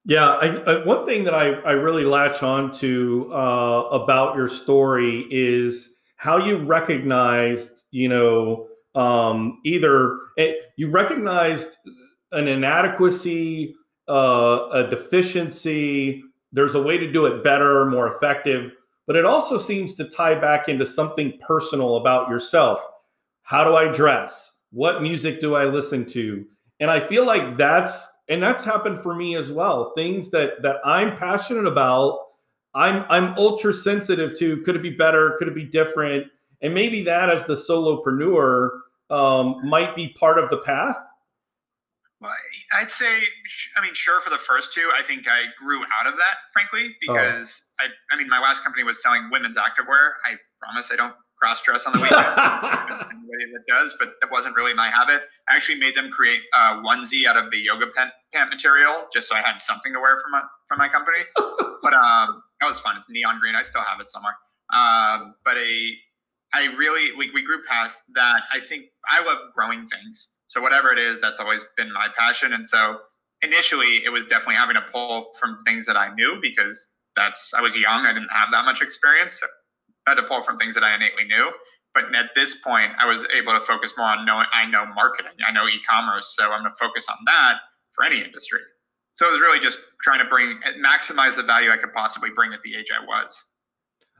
Yeah, 0.04 0.30
I, 0.30 0.46
I, 0.70 0.84
one 0.84 1.06
thing 1.06 1.24
that 1.24 1.34
I, 1.34 1.52
I 1.60 1.72
really 1.72 2.04
latch 2.04 2.42
on 2.42 2.72
to 2.74 3.32
uh, 3.32 3.88
about 3.90 4.36
your 4.36 4.48
story 4.48 5.26
is 5.30 5.94
how 6.16 6.36
you 6.36 6.58
recognized, 6.58 7.84
you 7.90 8.08
know, 8.08 8.66
um, 8.94 9.60
either 9.64 10.18
it, 10.36 10.58
eh, 10.58 10.62
you 10.76 10.90
recognized 10.90 11.78
an 12.32 12.48
inadequacy, 12.48 13.74
uh, 14.08 14.68
a 14.72 14.88
deficiency. 14.88 16.22
There's 16.52 16.74
a 16.74 16.82
way 16.82 16.98
to 16.98 17.10
do 17.10 17.26
it 17.26 17.42
better, 17.42 17.84
more 17.86 18.08
effective, 18.08 18.72
but 19.06 19.16
it 19.16 19.24
also 19.24 19.58
seems 19.58 19.94
to 19.94 20.04
tie 20.04 20.34
back 20.34 20.68
into 20.68 20.86
something 20.86 21.38
personal 21.46 21.96
about 21.96 22.28
yourself. 22.28 22.80
How 23.42 23.64
do 23.64 23.76
I 23.76 23.88
dress? 23.88 24.52
What 24.70 25.02
music 25.02 25.40
do 25.40 25.54
I 25.54 25.64
listen 25.64 26.04
to? 26.06 26.44
And 26.80 26.90
I 26.90 27.00
feel 27.06 27.24
like 27.26 27.56
that's 27.56 28.06
and 28.28 28.42
that's 28.42 28.64
happened 28.64 29.00
for 29.00 29.14
me 29.14 29.36
as 29.36 29.52
well. 29.52 29.92
Things 29.96 30.30
that 30.30 30.62
that 30.62 30.76
I'm 30.84 31.16
passionate 31.16 31.66
about, 31.66 32.18
I'm 32.74 33.04
I'm 33.08 33.34
ultra 33.36 33.72
sensitive 33.72 34.36
to. 34.38 34.62
Could 34.62 34.76
it 34.76 34.82
be 34.82 34.90
better? 34.90 35.36
Could 35.38 35.48
it 35.48 35.54
be 35.54 35.64
different? 35.64 36.26
And 36.62 36.72
maybe 36.72 37.02
that 37.04 37.28
as 37.28 37.44
the 37.44 37.54
solopreneur 37.54 38.70
um, 39.10 39.60
might 39.68 39.94
be 39.94 40.08
part 40.18 40.38
of 40.38 40.48
the 40.48 40.58
path. 40.58 40.96
I'd 42.72 42.90
say, 42.90 43.20
I 43.76 43.82
mean, 43.82 43.94
sure 43.94 44.20
for 44.20 44.30
the 44.30 44.38
first 44.38 44.72
two. 44.72 44.90
I 44.96 45.02
think 45.02 45.26
I 45.28 45.44
grew 45.62 45.82
out 45.98 46.06
of 46.06 46.14
that, 46.14 46.36
frankly, 46.52 46.94
oh. 47.08 47.14
because 47.14 47.62
oh. 47.80 47.86
I, 47.86 48.14
I 48.14 48.18
mean, 48.18 48.28
my 48.28 48.40
last 48.40 48.62
company 48.62 48.84
was 48.84 49.02
selling 49.02 49.28
women's 49.30 49.56
activewear. 49.56 50.12
I 50.24 50.36
promise 50.60 50.90
I 50.92 50.96
don't 50.96 51.14
cross 51.38 51.62
dress 51.62 51.86
on 51.86 51.92
the 51.92 52.00
weekends. 52.00 52.14
anybody 53.34 53.52
that 53.52 53.64
does, 53.68 53.94
but 53.98 54.14
that 54.20 54.30
wasn't 54.30 54.56
really 54.56 54.74
my 54.74 54.88
habit. 54.90 55.22
I 55.48 55.56
actually 55.56 55.78
made 55.78 55.94
them 55.94 56.10
create 56.10 56.40
a 56.54 56.82
onesie 56.82 57.26
out 57.26 57.36
of 57.36 57.50
the 57.50 57.58
yoga 57.58 57.86
pant, 57.94 58.10
pant 58.32 58.50
material 58.50 59.06
just 59.12 59.28
so 59.28 59.34
I 59.34 59.40
had 59.40 59.58
something 59.60 59.92
to 59.92 60.00
wear 60.00 60.16
from 60.16 60.32
my 60.32 60.42
from 60.68 60.78
my 60.78 60.88
company. 60.88 61.18
but 61.36 61.92
um, 61.94 62.42
that 62.60 62.66
was 62.66 62.80
fun. 62.80 62.96
It's 62.96 63.06
neon 63.08 63.40
green. 63.40 63.54
I 63.54 63.62
still 63.62 63.82
have 63.82 64.00
it 64.00 64.08
somewhere. 64.08 64.34
Um, 64.72 65.34
but 65.44 65.56
a 65.56 65.92
I 66.54 66.66
really 66.76 67.14
we, 67.16 67.30
we 67.34 67.42
grew 67.42 67.62
past 67.68 68.02
that. 68.14 68.42
I 68.52 68.60
think 68.60 68.86
I 69.08 69.24
love 69.24 69.38
growing 69.54 69.86
things. 69.86 70.28
So 70.48 70.60
whatever 70.60 70.92
it 70.92 70.98
is, 70.98 71.20
that's 71.20 71.40
always 71.40 71.64
been 71.76 71.92
my 71.92 72.08
passion. 72.16 72.52
And 72.52 72.66
so 72.66 72.98
initially 73.42 74.04
it 74.04 74.10
was 74.10 74.26
definitely 74.26 74.56
having 74.56 74.76
to 74.76 74.82
pull 74.82 75.32
from 75.38 75.58
things 75.64 75.86
that 75.86 75.96
I 75.96 76.14
knew 76.14 76.38
because 76.40 76.88
that's 77.16 77.52
I 77.54 77.60
was 77.60 77.76
young. 77.76 78.06
I 78.06 78.12
didn't 78.12 78.32
have 78.32 78.48
that 78.52 78.64
much 78.64 78.82
experience. 78.82 79.34
So 79.40 79.46
I 80.06 80.10
had 80.10 80.16
to 80.16 80.22
pull 80.24 80.42
from 80.42 80.56
things 80.56 80.74
that 80.74 80.84
I 80.84 80.94
innately 80.94 81.24
knew. 81.24 81.50
But 81.94 82.14
at 82.14 82.30
this 82.34 82.56
point, 82.56 82.90
I 82.98 83.06
was 83.06 83.24
able 83.34 83.52
to 83.52 83.60
focus 83.60 83.94
more 83.96 84.08
on 84.08 84.26
knowing 84.26 84.46
I 84.52 84.66
know 84.66 84.84
marketing, 84.94 85.32
I 85.46 85.52
know 85.52 85.68
e-commerce, 85.68 86.34
so 86.36 86.50
I'm 86.50 86.62
going 86.62 86.72
to 86.72 86.78
focus 86.78 87.06
on 87.08 87.18
that 87.26 87.60
for 87.92 88.04
any 88.04 88.20
industry. 88.20 88.58
So 89.14 89.28
it 89.28 89.30
was 89.30 89.40
really 89.40 89.60
just 89.60 89.78
trying 90.02 90.18
to 90.18 90.24
bring 90.24 90.58
maximize 90.84 91.36
the 91.36 91.44
value 91.44 91.70
I 91.70 91.76
could 91.76 91.92
possibly 91.92 92.30
bring 92.34 92.52
at 92.52 92.62
the 92.62 92.74
age 92.74 92.90
I 92.92 93.04
was. 93.04 93.44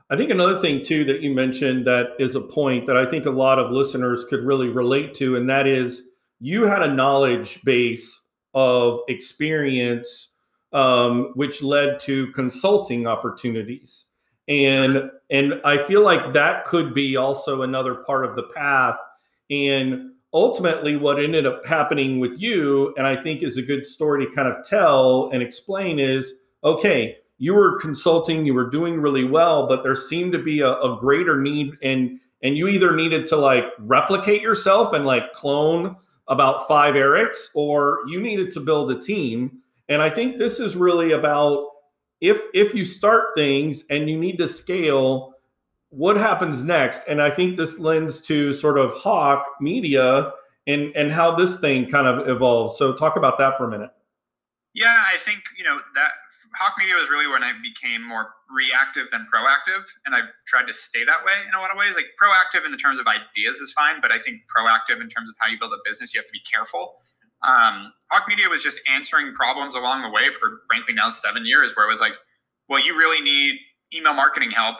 I 0.09 0.15
think 0.15 0.29
another 0.29 0.57
thing 0.57 0.83
too 0.83 1.03
that 1.05 1.21
you 1.21 1.33
mentioned 1.33 1.85
that 1.85 2.11
is 2.17 2.35
a 2.35 2.41
point 2.41 2.85
that 2.85 2.95
I 2.95 3.05
think 3.05 3.25
a 3.25 3.31
lot 3.31 3.59
of 3.59 3.71
listeners 3.71 4.23
could 4.29 4.45
really 4.45 4.69
relate 4.69 5.13
to, 5.15 5.35
and 5.35 5.49
that 5.49 5.67
is 5.67 6.11
you 6.39 6.63
had 6.63 6.81
a 6.81 6.93
knowledge 6.93 7.63
base 7.63 8.21
of 8.53 8.99
experience, 9.07 10.29
um, 10.73 11.31
which 11.35 11.61
led 11.61 11.99
to 12.01 12.31
consulting 12.31 13.07
opportunities. 13.07 14.05
And 14.47 15.09
and 15.31 15.59
i 15.65 15.75
feel 15.75 16.01
like 16.01 16.33
that 16.33 16.65
could 16.65 16.93
be 16.93 17.15
also 17.15 17.63
another 17.63 17.95
part 17.95 18.25
of 18.25 18.35
the 18.35 18.43
path. 18.55 18.97
And 19.49 20.11
ultimately 20.35 20.97
what 20.97 21.17
ended 21.17 21.45
up 21.47 21.65
happening 21.65 22.19
with 22.19 22.37
you 22.37 22.93
and 22.97 23.07
i 23.07 23.15
think 23.15 23.41
is 23.41 23.57
a 23.57 23.61
good 23.61 23.85
story 23.85 24.25
to 24.25 24.31
kind 24.33 24.49
of 24.49 24.63
tell 24.67 25.29
and 25.31 25.41
explain 25.41 25.97
is 25.97 26.33
okay 26.63 27.15
you 27.37 27.53
were 27.53 27.79
consulting 27.79 28.45
you 28.45 28.53
were 28.53 28.69
doing 28.69 28.99
really 28.99 29.23
well 29.23 29.65
but 29.65 29.81
there 29.81 29.95
seemed 29.95 30.33
to 30.33 30.39
be 30.39 30.59
a, 30.59 30.73
a 30.81 30.97
greater 30.99 31.41
need 31.41 31.71
and 31.81 32.19
and 32.43 32.57
you 32.57 32.67
either 32.67 32.93
needed 32.93 33.25
to 33.25 33.37
like 33.37 33.65
replicate 33.79 34.41
yourself 34.41 34.91
and 34.91 35.05
like 35.05 35.31
clone 35.31 35.95
about 36.27 36.67
five 36.67 36.95
eriks 36.95 37.49
or 37.53 37.99
you 38.07 38.19
needed 38.21 38.51
to 38.51 38.59
build 38.59 38.91
a 38.91 38.99
team. 38.99 39.59
And 39.89 40.01
i 40.01 40.09
think 40.09 40.37
this 40.37 40.59
is 40.59 40.75
really 40.75 41.11
about 41.11 41.67
if 42.21 42.41
if 42.53 42.73
you 42.73 42.85
start 42.85 43.35
things 43.35 43.83
and 43.89 44.09
you 44.09 44.17
need 44.17 44.37
to 44.37 44.47
scale 44.47 45.33
what 45.89 46.17
happens 46.17 46.63
next? 46.63 47.01
And 47.07 47.21
i 47.21 47.29
think 47.29 47.55
this 47.55 47.79
lends 47.79 48.21
to 48.21 48.51
sort 48.53 48.77
of 48.77 48.91
hawke 48.93 49.45
media 49.61 50.31
and 50.67 50.95
and 50.95 51.11
how 51.11 51.35
this 51.35 51.59
thing 51.59 51.87
kind 51.87 52.07
of 52.07 52.27
evolves. 52.27 52.77
So 52.77 52.93
talk 52.93 53.15
about 53.17 53.37
that 53.37 53.57
for 53.57 53.65
a 53.65 53.69
minute. 53.69 53.91
Yeah 54.73 55.03
i 55.13 55.17
think 55.19 55.39
you 55.57 55.63
know 55.63 55.79
that 55.93 56.11
hawke 56.57 56.77
media 56.79 56.95
was 56.95 57.09
really 57.09 57.27
when 57.27 57.43
i 57.43 57.51
became 57.61 58.01
more 58.01 58.33
reactive 58.49 59.07
than 59.11 59.27
proactive 59.31 59.83
and 60.05 60.15
i've 60.15 60.29
tried 60.47 60.65
to 60.65 60.73
stay 60.73 61.03
that 61.03 61.23
way 61.25 61.35
in 61.47 61.53
a 61.53 61.59
lot 61.59 61.71
of 61.71 61.77
ways 61.77 61.95
like 61.95 62.07
proactive 62.15 62.65
in 62.65 62.71
the 62.71 62.77
terms 62.77 62.99
of 62.99 63.05
ideas 63.07 63.57
is 63.57 63.71
fine 63.71 64.01
but 64.01 64.11
i 64.11 64.19
think 64.19 64.41
proactive 64.49 65.01
in 65.01 65.09
terms 65.09 65.29
of 65.29 65.35
how 65.39 65.49
you 65.49 65.59
build 65.59 65.73
a 65.73 65.81
business 65.83 66.13
you 66.13 66.19
have 66.19 66.25
to 66.25 66.35
be 66.35 66.43
careful 66.49 66.95
um, 67.45 67.93
Hawke 68.11 68.27
Media 68.27 68.49
was 68.49 68.63
just 68.63 68.81
answering 68.89 69.33
problems 69.33 69.75
along 69.75 70.01
the 70.01 70.09
way 70.09 70.29
for 70.39 70.61
frankly 70.67 70.93
now 70.93 71.11
seven 71.11 71.45
years, 71.45 71.73
where 71.75 71.87
it 71.87 71.91
was 71.91 71.99
like, 71.99 72.13
well, 72.69 72.83
you 72.83 72.97
really 72.97 73.21
need 73.21 73.59
email 73.93 74.13
marketing 74.13 74.51
help. 74.51 74.77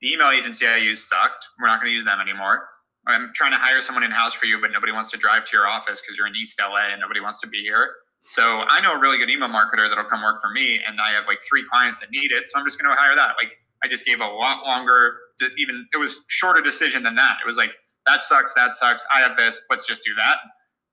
The 0.00 0.12
email 0.12 0.30
agency 0.30 0.66
I 0.66 0.76
used 0.76 1.04
sucked. 1.04 1.46
We're 1.60 1.68
not 1.68 1.80
going 1.80 1.90
to 1.90 1.94
use 1.94 2.04
them 2.04 2.20
anymore. 2.20 2.66
I'm 3.06 3.30
trying 3.34 3.52
to 3.52 3.58
hire 3.58 3.80
someone 3.80 4.04
in 4.04 4.10
house 4.10 4.34
for 4.34 4.46
you, 4.46 4.60
but 4.60 4.70
nobody 4.72 4.92
wants 4.92 5.10
to 5.12 5.16
drive 5.16 5.44
to 5.46 5.56
your 5.56 5.66
office 5.66 6.00
because 6.00 6.16
you're 6.16 6.26
in 6.26 6.36
East 6.36 6.60
LA 6.60 6.92
and 6.92 7.00
nobody 7.00 7.20
wants 7.20 7.40
to 7.40 7.46
be 7.46 7.62
here. 7.62 7.88
So 8.24 8.42
I 8.42 8.80
know 8.80 8.92
a 8.92 9.00
really 9.00 9.18
good 9.18 9.30
email 9.30 9.48
marketer 9.48 9.88
that'll 9.88 10.08
come 10.10 10.22
work 10.22 10.40
for 10.42 10.50
me, 10.50 10.80
and 10.86 11.00
I 11.00 11.12
have 11.12 11.24
like 11.26 11.38
three 11.48 11.64
clients 11.70 12.00
that 12.00 12.10
need 12.10 12.30
it. 12.32 12.48
So 12.48 12.58
I'm 12.58 12.66
just 12.66 12.78
going 12.78 12.94
to 12.94 13.00
hire 13.00 13.16
that. 13.16 13.36
Like 13.42 13.52
I 13.82 13.88
just 13.88 14.04
gave 14.04 14.20
a 14.20 14.26
lot 14.26 14.64
longer, 14.64 15.16
even 15.56 15.86
it 15.94 15.96
was 15.96 16.24
shorter 16.28 16.60
decision 16.60 17.02
than 17.02 17.14
that. 17.14 17.38
It 17.42 17.46
was 17.46 17.56
like 17.56 17.72
that 18.06 18.22
sucks, 18.22 18.54
that 18.54 18.74
sucks. 18.74 19.04
I 19.12 19.20
have 19.20 19.36
this. 19.36 19.60
Let's 19.70 19.86
just 19.86 20.02
do 20.02 20.14
that. 20.16 20.38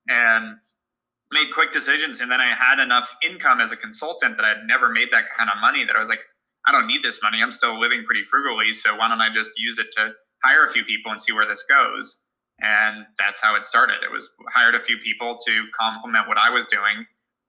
And 0.08 0.58
made 1.32 1.52
quick 1.54 1.72
decisions 1.72 2.22
and 2.22 2.32
then 2.32 2.40
I 2.40 2.48
had 2.48 2.80
enough 2.80 3.16
income 3.24 3.60
as 3.60 3.72
a 3.72 3.76
consultant 3.76 4.38
that 4.38 4.46
I'd 4.46 4.66
never 4.68 4.90
made 4.90 5.10
that 5.12 5.26
kind 5.36 5.50
of 5.50 5.58
money 5.60 5.84
that 5.84 5.96
I 5.96 6.00
was 6.00 6.10
like, 6.10 6.22
I 6.68 6.72
don't 6.72 6.88
need 6.88 7.04
this 7.04 7.20
money. 7.22 7.42
I'm 7.42 7.52
still 7.52 7.80
living 7.80 8.04
pretty 8.06 8.24
frugally. 8.24 8.74
So 8.74 8.96
why 8.96 9.10
don't 9.10 9.22
I 9.22 9.30
just 9.30 9.50
use 9.58 9.80
it 9.80 9.88
to 9.98 10.14
hire 10.44 10.66
a 10.66 10.72
few 10.72 10.84
people 10.84 11.12
and 11.12 11.20
see 11.20 11.32
where 11.32 11.46
this 11.46 11.64
goes? 11.68 12.20
And 12.62 13.06
that's 13.18 13.42
how 13.42 13.56
it 13.56 13.66
started. 13.66 13.98
It 14.04 14.12
was 14.12 14.30
hired 14.54 14.76
a 14.76 14.80
few 14.80 14.98
people 14.98 15.38
to 15.46 15.64
complement 15.78 16.28
what 16.28 16.38
I 16.38 16.50
was 16.50 16.66
doing 16.68 17.06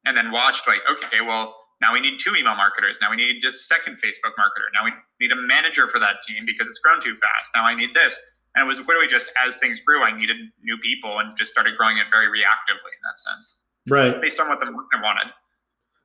and 0.06 0.16
then 0.16 0.30
watched 0.30 0.66
like, 0.66 0.80
okay, 0.90 1.20
well, 1.20 1.54
now 1.82 1.92
we 1.92 2.00
need 2.00 2.18
two 2.18 2.34
email 2.34 2.54
marketers. 2.54 2.98
Now 3.02 3.10
we 3.10 3.16
need 3.16 3.40
just 3.42 3.68
second 3.68 3.96
Facebook 3.96 4.32
marketer. 4.38 4.72
Now 4.72 4.84
we 4.84 4.92
need 5.20 5.32
a 5.32 5.36
manager 5.36 5.86
for 5.86 5.98
that 5.98 6.22
team 6.26 6.44
because 6.46 6.70
it's 6.70 6.78
grown 6.78 7.02
too 7.02 7.14
fast. 7.14 7.50
Now 7.54 7.66
I 7.66 7.74
need 7.74 7.92
this. 7.92 8.16
And 8.54 8.64
it 8.64 8.68
was 8.68 8.78
literally 8.78 9.08
just 9.08 9.30
as 9.44 9.56
things 9.56 9.80
grew, 9.80 10.02
I 10.02 10.16
needed 10.16 10.38
new 10.62 10.78
people 10.78 11.18
and 11.18 11.36
just 11.36 11.50
started 11.50 11.76
growing 11.76 11.98
it 11.98 12.06
very 12.10 12.28
reactively 12.28 12.94
in 12.94 13.02
that 13.04 13.18
sense. 13.18 13.56
Right. 13.88 14.20
Based 14.22 14.40
on 14.40 14.48
what 14.48 14.60
the 14.60 14.66
market 14.66 15.02
wanted. 15.02 15.32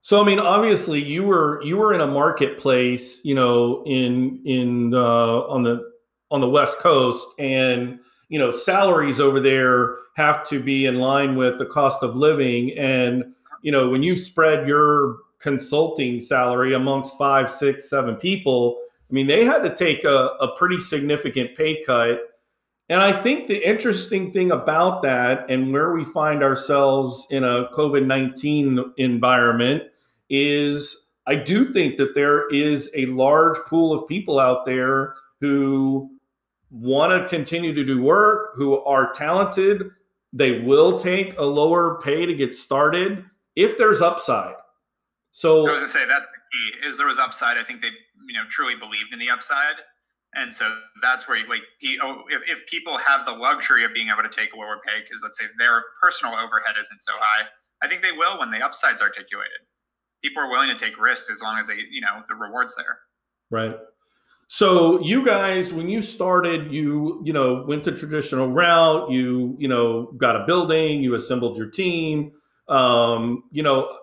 So 0.01 0.20
I 0.20 0.25
mean, 0.25 0.39
obviously, 0.39 1.01
you 1.01 1.24
were 1.24 1.62
you 1.63 1.77
were 1.77 1.93
in 1.93 2.01
a 2.01 2.08
marketplace, 2.08 3.24
you 3.24 3.36
know, 3.36 3.84
in 3.86 4.41
in 4.46 4.93
uh, 4.96 5.41
on 5.48 5.62
the 5.62 5.91
on 6.31 6.41
the 6.41 6.50
West 6.50 6.79
Coast, 6.79 7.27
and 7.38 8.00
you 8.29 8.39
know, 8.39 8.51
salaries 8.51 9.20
over 9.20 9.39
there 9.39 9.96
have 10.15 10.48
to 10.50 10.60
be 10.60 10.88
in 10.88 10.96
line 10.96 11.36
with 11.36 11.60
the 11.60 11.67
cost 11.67 12.01
of 12.01 12.15
living, 12.15 12.75
and 12.77 13.25
you 13.61 13.71
know, 13.71 13.89
when 13.89 14.03
you 14.03 14.15
spread 14.15 14.67
your 14.67 15.17
consulting 15.39 16.19
salary 16.19 16.73
amongst 16.73 17.17
five, 17.17 17.49
six, 17.49 17.89
seven 17.89 18.15
people, 18.15 18.79
I 19.09 19.13
mean, 19.13 19.27
they 19.27 19.43
had 19.43 19.63
to 19.63 19.75
take 19.75 20.03
a, 20.03 20.29
a 20.39 20.55
pretty 20.55 20.79
significant 20.79 21.55
pay 21.55 21.83
cut. 21.83 22.21
And 22.89 23.01
I 23.01 23.11
think 23.11 23.47
the 23.47 23.67
interesting 23.67 24.31
thing 24.31 24.51
about 24.51 25.01
that 25.03 25.49
and 25.49 25.71
where 25.71 25.91
we 25.93 26.03
find 26.05 26.43
ourselves 26.43 27.25
in 27.29 27.43
a 27.43 27.69
COVID 27.73 28.05
19 28.05 28.93
environment 28.97 29.83
is 30.29 31.07
I 31.27 31.35
do 31.35 31.71
think 31.71 31.97
that 31.97 32.15
there 32.15 32.49
is 32.49 32.89
a 32.95 33.05
large 33.07 33.57
pool 33.67 33.93
of 33.93 34.07
people 34.07 34.39
out 34.39 34.65
there 34.65 35.15
who 35.39 36.09
want 36.69 37.11
to 37.11 37.29
continue 37.29 37.73
to 37.73 37.83
do 37.83 38.01
work, 38.01 38.55
who 38.55 38.79
are 38.83 39.11
talented. 39.11 39.89
They 40.33 40.61
will 40.61 40.97
take 40.97 41.37
a 41.37 41.43
lower 41.43 41.99
pay 42.01 42.25
to 42.25 42.33
get 42.33 42.55
started 42.55 43.25
if 43.55 43.77
there's 43.77 44.01
upside. 44.01 44.55
So 45.31 45.67
I 45.67 45.72
was 45.72 45.79
gonna 45.79 45.88
say 45.88 46.05
that 46.05 46.24
key 46.51 46.88
is 46.88 46.98
there 46.98 47.08
was 47.08 47.17
upside. 47.17 47.58
I 47.58 47.63
think 47.63 47.81
they 47.81 47.89
you 48.27 48.34
know 48.34 48.43
truly 48.50 48.75
believed 48.75 49.13
in 49.13 49.20
the 49.20 49.29
upside, 49.29 49.75
and 50.36 50.53
so 50.53 50.70
that's 51.01 51.27
where 51.27 51.39
like 51.48 51.62
oh, 52.01 52.24
if 52.29 52.41
if 52.48 52.65
people 52.67 52.98
have 52.98 53.25
the 53.25 53.31
luxury 53.31 53.86
of 53.86 53.93
being 53.93 54.10
able 54.10 54.27
to 54.27 54.36
take 54.36 54.53
a 54.53 54.58
lower 54.58 54.79
pay 54.86 55.01
because 55.01 55.22
let's 55.24 55.38
say 55.38 55.46
their 55.58 55.84
personal 56.01 56.34
overhead 56.36 56.75
isn't 56.79 57.01
so 57.01 57.13
high, 57.15 57.48
I 57.81 57.88
think 57.88 58.01
they 58.01 58.12
will 58.12 58.39
when 58.39 58.51
the 58.51 58.62
upside's 58.62 59.01
articulated. 59.01 59.60
People 60.22 60.43
are 60.43 60.50
willing 60.50 60.70
to 60.70 60.77
take 60.77 61.00
risks 61.00 61.29
as 61.31 61.41
long 61.41 61.58
as 61.58 61.67
they 61.67 61.79
you 61.89 62.01
know 62.01 62.22
the 62.27 62.36
rewards 62.36 62.75
there. 62.75 63.00
Right. 63.50 63.75
So 64.48 65.00
you 65.01 65.24
guys, 65.24 65.74
when 65.74 65.88
you 65.88 66.01
started, 66.01 66.74
you 66.74 67.22
you 67.24 67.31
know 67.31 67.63
went 67.65 67.86
the 67.86 67.91
traditional 67.93 68.50
route. 68.50 69.10
You 69.10 69.55
you 69.58 69.70
know 69.70 70.12
got 70.17 70.36
a 70.36 70.46
building. 70.46 71.01
You 71.01 71.15
assembled 71.15 71.58
your 71.58 71.70
team. 71.70 72.34
Um, 72.71 73.43
you 73.51 73.63
know, 73.63 73.97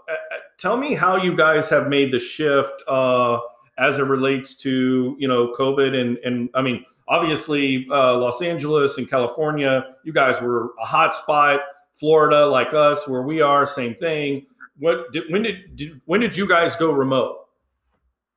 tell 0.58 0.76
me 0.76 0.94
how 0.94 1.16
you 1.16 1.34
guys 1.34 1.68
have 1.70 1.88
made 1.88 2.12
the 2.12 2.18
shift 2.18 2.82
uh, 2.87 3.38
as 3.78 3.98
it 3.98 4.02
relates 4.02 4.54
to 4.56 5.16
you 5.18 5.26
know 5.26 5.52
COVID 5.58 5.98
and 5.98 6.18
and 6.18 6.50
I 6.54 6.62
mean 6.62 6.84
obviously 7.08 7.87
uh, 7.90 8.16
Los 8.18 8.42
Angeles 8.42 8.98
and 8.98 9.08
California, 9.08 9.94
you 10.04 10.12
guys 10.12 10.40
were 10.40 10.72
a 10.80 10.84
hot 10.84 11.14
spot. 11.14 11.60
Florida, 11.94 12.46
like 12.46 12.75
us, 12.75 13.08
where 13.08 13.22
we 13.22 13.40
are, 13.40 13.66
same 13.66 13.92
thing. 13.92 14.46
What 14.78 15.10
did, 15.12 15.25
when 15.32 15.42
did, 15.42 15.75
did 15.75 16.00
when 16.04 16.20
did 16.20 16.37
you 16.37 16.46
guys 16.46 16.76
go 16.76 16.92
remote? 16.92 17.48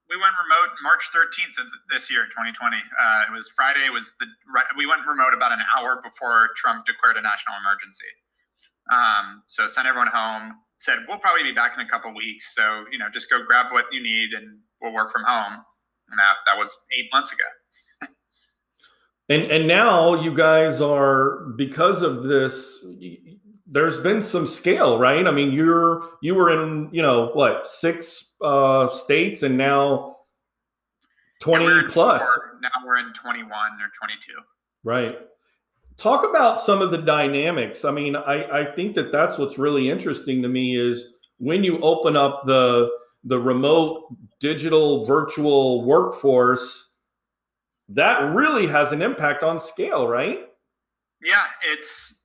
We 0.10 0.18
went 0.18 0.34
remote 0.34 0.76
March 0.82 1.08
13th 1.14 1.62
of 1.62 1.68
this 1.92 2.10
year, 2.10 2.26
2020. 2.26 2.76
Uh, 2.76 3.24
it 3.30 3.32
was 3.32 3.50
Friday. 3.56 3.86
It 3.86 3.94
was 3.94 4.14
the 4.20 4.26
we 4.76 4.88
went 4.88 5.06
remote 5.06 5.34
about 5.36 5.52
an 5.52 5.60
hour 5.78 6.02
before 6.02 6.50
Trump 6.56 6.88
declared 6.88 7.18
a 7.18 7.22
national 7.22 7.56
emergency. 7.62 8.10
Um, 8.92 9.44
so 9.48 9.68
sent 9.68 9.88
everyone 9.88 10.08
home 10.08 10.54
said 10.82 10.98
we'll 11.08 11.20
probably 11.20 11.44
be 11.44 11.52
back 11.52 11.76
in 11.78 11.86
a 11.86 11.88
couple 11.88 12.12
weeks 12.16 12.56
so 12.56 12.86
you 12.92 12.98
know 12.98 13.06
just 13.14 13.30
go 13.30 13.44
grab 13.46 13.68
what 13.72 13.86
you 13.92 14.02
need 14.02 14.32
and 14.34 14.58
we'll 14.82 14.94
work 14.94 15.12
from 15.12 15.24
home. 15.24 15.54
And 16.10 16.20
that 16.20 16.36
that 16.46 16.58
was 16.58 16.78
eight 16.98 17.08
months 17.14 17.32
ago. 17.32 17.44
And 19.30 19.44
and 19.44 19.68
now 19.68 20.22
you 20.22 20.34
guys 20.34 20.82
are 20.82 21.46
because 21.56 22.02
of 22.02 22.24
this 22.24 22.84
there's 23.66 24.00
been 24.00 24.22
some 24.22 24.46
scale 24.46 24.98
right? 24.98 25.26
I 25.26 25.32
mean 25.32 25.54
you're 25.54 26.04
you 26.22 26.36
were 26.36 26.50
in 26.50 26.90
you 26.92 27.02
know 27.02 27.30
what 27.34 27.68
six 27.68 28.34
uh 28.42 28.90
states 28.90 29.44
and 29.44 29.58
now 29.58 30.18
20 31.42 31.66
yeah, 31.66 31.82
plus 31.90 32.22
four. 32.22 32.60
now 32.62 32.70
we're 32.86 32.98
in 32.98 33.14
21 33.14 33.50
or 33.50 33.90
22 33.98 34.34
right 34.84 35.18
talk 35.98 36.28
about 36.28 36.60
some 36.60 36.82
of 36.82 36.92
the 36.92 36.98
dynamics. 36.98 37.86
I 37.86 37.92
mean 37.92 38.16
I, 38.16 38.62
I 38.62 38.76
think 38.76 38.96
that 38.96 39.12
that's 39.12 39.38
what's 39.38 39.58
really 39.58 39.90
interesting 39.90 40.42
to 40.42 40.50
me 40.50 40.76
is 40.76 41.06
when 41.38 41.64
you 41.64 41.80
open 41.80 42.16
up 42.16 42.44
the 42.46 42.90
the 43.24 43.40
remote 43.40 44.08
digital 44.40 45.06
virtual 45.06 45.86
workforce 45.86 46.92
that 47.90 48.34
really 48.34 48.66
has 48.66 48.92
an 48.92 49.02
impact 49.02 49.44
on 49.44 49.60
scale 49.60 50.08
right? 50.08 50.40
Yeah 51.24 51.46
it's 51.64 52.16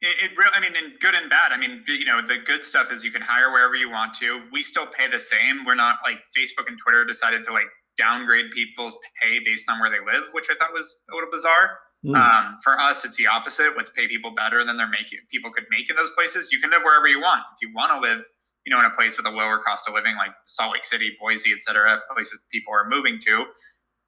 it, 0.00 0.14
it 0.22 0.30
really 0.36 0.50
i 0.54 0.60
mean 0.60 0.76
in 0.76 0.92
good 1.00 1.14
and 1.14 1.28
bad. 1.30 1.52
I 1.52 1.56
mean 1.56 1.82
you 1.86 2.04
know 2.04 2.20
the 2.26 2.38
good 2.46 2.62
stuff 2.62 2.92
is 2.92 3.04
you 3.04 3.10
can 3.12 3.22
hire 3.22 3.50
wherever 3.50 3.74
you 3.74 3.90
want 3.90 4.14
to. 4.20 4.42
We 4.52 4.62
still 4.62 4.86
pay 4.86 5.08
the 5.10 5.18
same. 5.18 5.64
We're 5.64 5.74
not 5.74 5.98
like 6.04 6.18
facebook 6.36 6.68
and 6.68 6.78
twitter 6.82 7.04
decided 7.04 7.44
to 7.46 7.52
like 7.52 7.66
downgrade 7.96 8.50
people's 8.50 8.96
pay 9.22 9.38
based 9.44 9.68
on 9.70 9.78
where 9.80 9.90
they 9.90 10.00
live 10.04 10.24
which 10.32 10.46
i 10.50 10.54
thought 10.58 10.72
was 10.72 10.96
a 11.10 11.14
little 11.14 11.30
bizarre 11.30 11.78
Mm. 12.04 12.16
Um, 12.16 12.58
for 12.62 12.78
us, 12.78 13.04
it's 13.04 13.16
the 13.16 13.26
opposite. 13.26 13.72
Let's 13.76 13.90
pay 13.90 14.06
people 14.08 14.34
better 14.34 14.64
than 14.64 14.76
they're 14.76 14.88
making. 14.88 15.20
People 15.30 15.50
could 15.50 15.64
make 15.70 15.88
in 15.88 15.96
those 15.96 16.10
places. 16.16 16.50
You 16.52 16.60
can 16.60 16.70
live 16.70 16.82
wherever 16.82 17.08
you 17.08 17.20
want. 17.20 17.42
If 17.56 17.66
you 17.66 17.74
want 17.74 17.92
to 17.92 17.98
live, 17.98 18.24
you 18.66 18.70
know, 18.72 18.78
in 18.78 18.84
a 18.84 18.90
place 18.90 19.16
with 19.16 19.26
a 19.26 19.30
lower 19.30 19.60
cost 19.64 19.88
of 19.88 19.94
living, 19.94 20.16
like 20.16 20.32
Salt 20.44 20.72
Lake 20.72 20.84
City, 20.84 21.16
Boise, 21.20 21.52
et 21.52 21.62
cetera, 21.62 21.98
places 22.12 22.38
people 22.52 22.74
are 22.74 22.88
moving 22.88 23.18
to, 23.24 23.44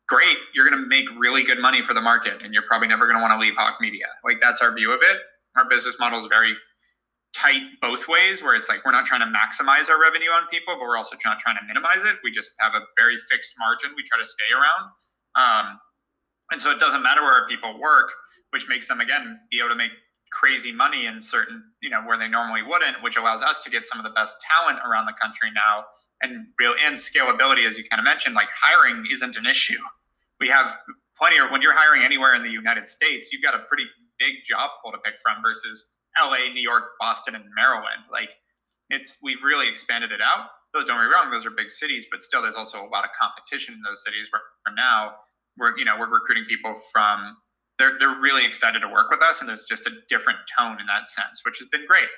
great. 0.08 0.36
You're 0.54 0.68
going 0.68 0.80
to 0.80 0.86
make 0.88 1.06
really 1.18 1.42
good 1.42 1.58
money 1.58 1.82
for 1.82 1.94
the 1.94 2.00
market, 2.00 2.42
and 2.42 2.52
you're 2.52 2.68
probably 2.68 2.88
never 2.88 3.06
going 3.06 3.16
to 3.16 3.22
want 3.22 3.32
to 3.32 3.38
leave 3.38 3.54
Hawke 3.56 3.80
Media. 3.80 4.06
Like 4.24 4.38
that's 4.40 4.60
our 4.60 4.74
view 4.74 4.92
of 4.92 5.00
it. 5.02 5.18
Our 5.56 5.68
business 5.68 5.96
model 5.98 6.20
is 6.20 6.26
very 6.28 6.54
tight 7.34 7.62
both 7.80 8.08
ways, 8.08 8.42
where 8.42 8.54
it's 8.54 8.68
like 8.68 8.84
we're 8.84 8.92
not 8.92 9.04
trying 9.04 9.20
to 9.20 9.32
maximize 9.32 9.88
our 9.88 10.00
revenue 10.00 10.30
on 10.30 10.46
people, 10.48 10.76
but 10.76 10.84
we're 10.84 10.96
also 10.96 11.16
not 11.24 11.38
trying 11.38 11.56
to 11.56 11.64
minimize 11.66 12.04
it. 12.04 12.16
We 12.24 12.30
just 12.30 12.52
have 12.60 12.74
a 12.74 12.80
very 12.96 13.16
fixed 13.28 13.52
margin. 13.58 13.90
We 13.96 14.04
try 14.08 14.18
to 14.20 14.24
stay 14.28 14.52
around. 14.52 14.84
Um, 15.36 15.80
and 16.50 16.60
so 16.60 16.70
it 16.70 16.78
doesn't 16.78 17.02
matter 17.02 17.22
where 17.22 17.46
people 17.48 17.78
work, 17.80 18.10
which 18.50 18.66
makes 18.68 18.88
them 18.88 19.00
again 19.00 19.40
be 19.50 19.58
able 19.58 19.70
to 19.70 19.74
make 19.74 19.90
crazy 20.32 20.72
money 20.72 21.06
in 21.06 21.20
certain, 21.20 21.62
you 21.80 21.90
know, 21.90 22.02
where 22.02 22.18
they 22.18 22.28
normally 22.28 22.62
wouldn't, 22.62 23.02
which 23.02 23.16
allows 23.16 23.42
us 23.42 23.62
to 23.64 23.70
get 23.70 23.86
some 23.86 23.98
of 23.98 24.04
the 24.04 24.10
best 24.10 24.34
talent 24.40 24.78
around 24.86 25.06
the 25.06 25.14
country 25.20 25.48
now 25.54 25.84
and 26.22 26.46
real 26.58 26.74
and 26.84 26.96
scalability, 26.96 27.66
as 27.66 27.76
you 27.76 27.84
kind 27.84 28.00
of 28.00 28.04
mentioned, 28.04 28.34
like 28.34 28.48
hiring 28.50 29.04
isn't 29.12 29.36
an 29.36 29.46
issue. 29.46 29.78
We 30.40 30.48
have 30.48 30.76
plenty 31.18 31.38
of 31.38 31.50
when 31.50 31.62
you're 31.62 31.76
hiring 31.76 32.02
anywhere 32.02 32.34
in 32.34 32.42
the 32.42 32.50
United 32.50 32.88
States, 32.88 33.32
you've 33.32 33.42
got 33.42 33.54
a 33.54 33.64
pretty 33.64 33.84
big 34.18 34.44
job 34.44 34.70
pool 34.82 34.92
to 34.92 34.98
pick 34.98 35.14
from 35.22 35.42
versus 35.42 35.92
LA, 36.20 36.52
New 36.52 36.62
York, 36.62 36.96
Boston, 36.98 37.34
and 37.34 37.44
Maryland. 37.54 38.08
Like 38.10 38.36
it's 38.90 39.16
we've 39.22 39.42
really 39.44 39.68
expanded 39.68 40.12
it 40.12 40.20
out. 40.20 40.48
Though 40.72 40.84
don't 40.84 40.98
get 40.98 41.08
me 41.08 41.12
wrong, 41.12 41.30
those 41.30 41.46
are 41.46 41.50
big 41.50 41.70
cities, 41.70 42.06
but 42.10 42.22
still 42.22 42.42
there's 42.42 42.56
also 42.56 42.78
a 42.78 42.88
lot 42.88 43.04
of 43.04 43.10
competition 43.18 43.74
in 43.74 43.82
those 43.82 44.02
cities 44.02 44.28
where 44.32 44.42
now 44.74 45.12
we're 45.58 45.76
you 45.78 45.84
know 45.84 45.96
we're 45.98 46.12
recruiting 46.12 46.44
people 46.48 46.80
from 46.92 47.36
they're 47.78 47.98
they're 47.98 48.18
really 48.20 48.46
excited 48.46 48.80
to 48.80 48.88
work 48.88 49.10
with 49.10 49.22
us, 49.22 49.40
and 49.40 49.48
there's 49.48 49.66
just 49.66 49.86
a 49.86 49.92
different 50.08 50.38
tone 50.58 50.80
in 50.80 50.86
that 50.86 51.08
sense, 51.08 51.40
which 51.44 51.58
has 51.58 51.68
been 51.68 51.86
great. 51.86 52.08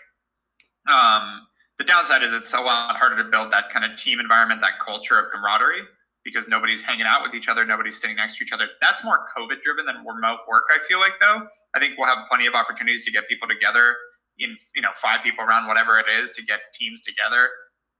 Um, 0.88 1.47
the 1.78 1.85
downside 1.85 2.23
is 2.23 2.33
it's 2.33 2.52
a 2.52 2.61
lot 2.61 2.97
harder 2.97 3.23
to 3.23 3.30
build 3.30 3.52
that 3.52 3.71
kind 3.71 3.85
of 3.85 3.97
team 3.97 4.21
environment, 4.21 4.61
that 4.62 4.80
culture 4.85 5.18
of 5.18 5.30
camaraderie, 5.33 5.83
because 6.25 6.49
nobody's 6.49 6.83
hanging 6.83 7.07
out 7.07 7.23
with 7.23 7.35
each 7.35 7.49
other, 7.49 7.64
nobody's 7.64 8.00
sitting 8.00 8.16
next 8.16 8.38
to 8.38 8.45
each 8.45 8.52
other. 8.52 8.66
That's 8.80 9.04
more 9.04 9.26
COVID 9.37 9.62
driven 9.62 9.87
than 9.87 10.04
remote 10.04 10.40
work. 10.49 10.64
I 10.75 10.78
feel 10.88 10.99
like 10.99 11.18
though, 11.21 11.47
I 11.75 11.78
think 11.78 11.95
we'll 11.99 12.09
have 12.09 12.26
plenty 12.28 12.47
of 12.47 12.54
opportunities 12.54 13.04
to 13.04 13.12
get 13.12 13.28
people 13.28 13.49
together 13.49 13.95
in 14.38 14.57
you 14.75 14.83
know 14.83 14.90
five 14.95 15.23
people 15.23 15.45
around 15.45 15.66
whatever 15.66 15.99
it 15.99 16.07
is 16.23 16.30
to 16.33 16.42
get 16.42 16.61
teams 16.75 17.00
together 17.02 17.49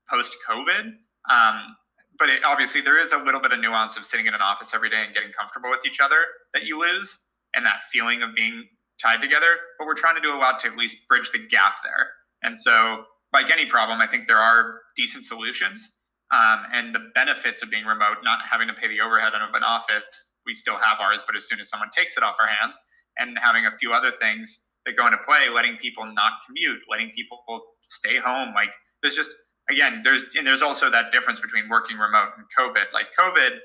post 0.09 0.35
COVID. 0.49 0.93
Um, 1.31 1.77
but 2.19 2.29
it, 2.29 2.43
obviously 2.45 2.81
there 2.81 2.99
is 2.99 3.13
a 3.13 3.19
little 3.19 3.41
bit 3.41 3.53
of 3.53 3.61
nuance 3.61 3.97
of 3.97 4.05
sitting 4.05 4.27
in 4.27 4.35
an 4.35 4.41
office 4.41 4.73
every 4.75 4.91
day 4.91 5.03
and 5.05 5.15
getting 5.15 5.31
comfortable 5.33 5.71
with 5.71 5.85
each 5.87 6.01
other 6.01 6.19
that 6.55 6.65
you 6.65 6.81
lose 6.81 7.21
and 7.55 7.65
that 7.65 7.81
feeling 7.93 8.23
of 8.23 8.35
being 8.35 8.65
tied 9.01 9.21
together 9.21 9.57
but 9.79 9.87
we're 9.87 9.95
trying 9.95 10.15
to 10.15 10.21
do 10.21 10.35
a 10.35 10.39
lot 10.39 10.61
to 10.61 10.69
at 10.69 10.77
least 10.77 10.97
bridge 11.09 11.31
the 11.33 11.39
gap 11.39 11.77
there. 11.85 12.09
And 12.43 12.61
so 12.61 13.05
like 13.33 13.51
any 13.51 13.67
problem 13.67 14.01
i 14.01 14.07
think 14.07 14.27
there 14.27 14.39
are 14.39 14.81
decent 14.97 15.25
solutions 15.25 15.93
um, 16.31 16.65
and 16.73 16.95
the 16.95 17.11
benefits 17.15 17.63
of 17.63 17.71
being 17.71 17.85
remote 17.85 18.19
not 18.23 18.41
having 18.49 18.69
to 18.69 18.75
pay 18.75 18.89
the 18.89 19.01
overhead 19.01 19.33
of 19.35 19.55
an 19.55 19.63
office 19.63 20.05
we 20.47 20.55
still 20.55 20.77
have 20.77 21.01
ours 21.01 21.23
but 21.27 21.37
as 21.37 21.49
soon 21.49 21.61
as 21.61 21.69
someone 21.69 21.91
takes 21.97 22.17
it 22.17 22.23
off 22.23 22.37
our 22.41 22.47
hands 22.47 22.79
and 23.19 23.37
having 23.41 23.67
a 23.67 23.77
few 23.79 23.93
other 23.93 24.13
things 24.13 24.65
that 24.87 24.97
go 24.97 25.07
into 25.07 25.19
play 25.27 25.49
letting 25.53 25.77
people 25.77 26.05
not 26.13 26.33
commute 26.47 26.81
letting 26.91 27.11
people 27.15 27.39
stay 27.87 28.19
home 28.19 28.53
like 28.55 28.71
there's 29.03 29.15
just 29.15 29.31
again, 29.71 30.01
there's 30.03 30.25
and 30.37 30.47
there's 30.47 30.63
also 30.63 30.91
that 30.91 31.13
difference 31.13 31.41
between 31.41 31.69
working 31.69 31.99
remote 31.99 32.31
and 32.37 32.47
COVID. 32.59 32.93
Like 32.93 33.07
COVID, 33.19 33.59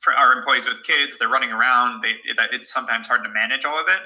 for 0.00 0.12
our 0.12 0.32
employees 0.32 0.66
with 0.66 0.82
kids, 0.84 1.16
they're 1.18 1.28
running 1.28 1.50
around. 1.50 2.02
They 2.02 2.10
it, 2.24 2.38
it's 2.52 2.72
sometimes 2.72 3.06
hard 3.06 3.24
to 3.24 3.30
manage 3.30 3.64
all 3.64 3.78
of 3.78 3.86
it. 3.88 4.00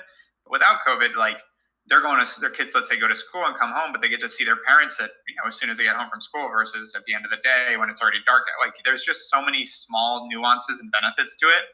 But 0.44 0.52
without 0.52 0.78
COVID, 0.86 1.16
like 1.16 1.38
they're 1.86 2.02
going 2.02 2.24
to 2.24 2.40
their 2.40 2.50
kids, 2.50 2.74
let's 2.74 2.88
say, 2.88 2.98
go 2.98 3.08
to 3.08 3.16
school 3.16 3.44
and 3.44 3.56
come 3.56 3.72
home, 3.72 3.92
but 3.92 4.00
they 4.00 4.08
get 4.08 4.20
to 4.20 4.28
see 4.28 4.44
their 4.44 4.58
parents 4.66 5.00
at 5.00 5.10
you 5.28 5.34
know 5.36 5.48
as 5.48 5.56
soon 5.56 5.70
as 5.70 5.78
they 5.78 5.84
get 5.84 5.96
home 5.96 6.08
from 6.10 6.20
school 6.20 6.48
versus 6.48 6.94
at 6.94 7.04
the 7.04 7.14
end 7.14 7.24
of 7.24 7.30
the 7.30 7.38
day 7.42 7.76
when 7.76 7.90
it's 7.90 8.02
already 8.02 8.20
dark. 8.26 8.44
Like 8.60 8.74
there's 8.84 9.02
just 9.02 9.30
so 9.30 9.42
many 9.42 9.64
small 9.64 10.28
nuances 10.30 10.80
and 10.80 10.90
benefits 10.92 11.36
to 11.38 11.46
it 11.46 11.64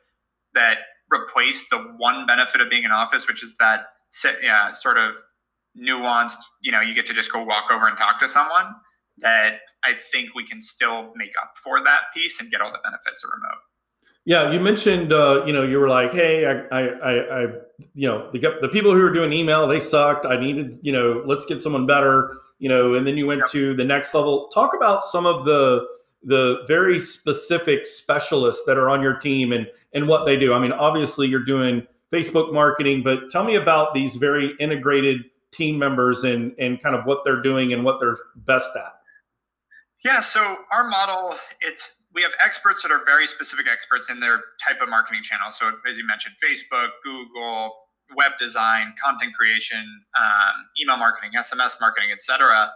that 0.55 0.79
replace 1.13 1.69
the 1.71 1.79
one 1.99 2.27
benefit 2.27 2.61
of 2.61 2.71
being 2.71 2.85
in 2.85 2.93
office, 2.93 3.27
which 3.27 3.43
is 3.43 3.55
that 3.59 3.87
yeah, 4.43 4.73
sort 4.73 4.97
of 4.97 5.15
nuanced. 5.77 6.39
You 6.63 6.73
know, 6.73 6.81
you 6.81 6.95
get 6.95 7.07
to 7.07 7.15
just 7.15 7.33
go 7.33 7.43
walk 7.43 7.71
over 7.71 7.89
and 7.89 7.97
talk 7.99 8.21
to 8.21 8.29
someone. 8.29 8.75
That 9.21 9.61
I 9.85 9.95
think 10.13 10.35
we 10.35 10.47
can 10.47 10.63
still 10.63 11.13
make 11.17 11.33
up 11.41 11.55
for 11.63 11.83
that 11.85 12.03
piece 12.15 12.41
and 12.41 12.51
get 12.51 12.61
all 12.61 12.73
the 12.73 12.81
benefits 12.83 13.25
of 13.25 13.31
remote. 13.35 13.61
Yeah, 14.25 14.51
you 14.51 14.61
mentioned, 14.61 15.11
uh, 15.11 15.43
you 15.47 15.55
know, 15.55 15.63
you 15.63 15.81
were 15.81 15.89
like, 15.89 16.13
hey, 16.13 16.45
I, 16.45 16.81
I, 16.81 17.45
I, 17.45 17.47
you 17.95 18.07
know, 18.07 18.31
the, 18.31 18.59
the 18.61 18.69
people 18.69 18.93
who 18.93 19.01
were 19.01 19.13
doing 19.13 19.33
email, 19.33 19.67
they 19.67 19.81
sucked. 19.81 20.27
I 20.27 20.39
needed, 20.39 20.77
you 20.83 20.93
know, 20.93 21.23
let's 21.25 21.47
get 21.47 21.63
someone 21.63 21.87
better, 21.87 22.37
you 22.59 22.69
know, 22.69 22.93
and 22.93 23.07
then 23.07 23.17
you 23.17 23.27
went 23.27 23.39
yep. 23.39 23.51
to 23.53 23.73
the 23.73 23.85
next 23.85 24.13
level. 24.13 24.49
Talk 24.49 24.75
about 24.75 25.03
some 25.05 25.25
of 25.25 25.47
the 25.47 25.87
the 26.25 26.65
very 26.67 27.01
specific 27.01 27.87
specialists 27.87 28.65
that 28.67 28.77
are 28.77 28.91
on 28.91 29.01
your 29.01 29.17
team 29.17 29.53
and 29.53 29.67
and 29.95 30.07
what 30.07 30.27
they 30.27 30.37
do. 30.37 30.53
I 30.53 30.59
mean, 30.59 30.73
obviously 30.73 31.27
you're 31.27 31.45
doing 31.45 31.87
Facebook 32.13 32.53
marketing, 32.53 33.03
but 33.03 33.31
tell 33.31 33.45
me 33.45 33.55
about 33.55 33.95
these 33.95 34.17
very 34.17 34.55
integrated 34.61 35.23
team 35.53 35.79
members 35.79 36.25
and 36.25 36.53
and 36.59 36.83
kind 36.83 36.95
of 36.95 37.07
what 37.07 37.25
they're 37.25 37.41
doing 37.41 37.73
and 37.73 37.83
what 37.83 37.99
they're 37.99 38.19
best 38.37 38.71
at. 38.77 38.98
Yeah, 40.05 40.21
so 40.21 40.59
our 40.73 40.89
model 40.89 41.35
it's 41.61 41.99
we 42.15 42.23
have 42.23 42.33
experts 42.43 42.83
that 42.83 42.91
are 42.91 43.05
very 43.05 43.27
specific 43.27 43.67
experts 43.71 44.11
in 44.11 44.21
their 44.21 44.41
type 44.65 44.81
of 44.81 44.89
marketing 44.89 45.23
channel. 45.23 45.53
So 45.53 45.73
as 45.89 45.99
you 45.99 46.07
mentioned, 46.07 46.35
Facebook, 46.43 46.89
Google, 47.05 47.75
web 48.17 48.33
design, 48.39 48.95
content 49.03 49.35
creation, 49.35 49.85
um, 50.19 50.55
email 50.81 50.97
marketing, 50.97 51.33
SMS 51.37 51.75
marketing, 51.81 52.11
etc. 52.13 52.71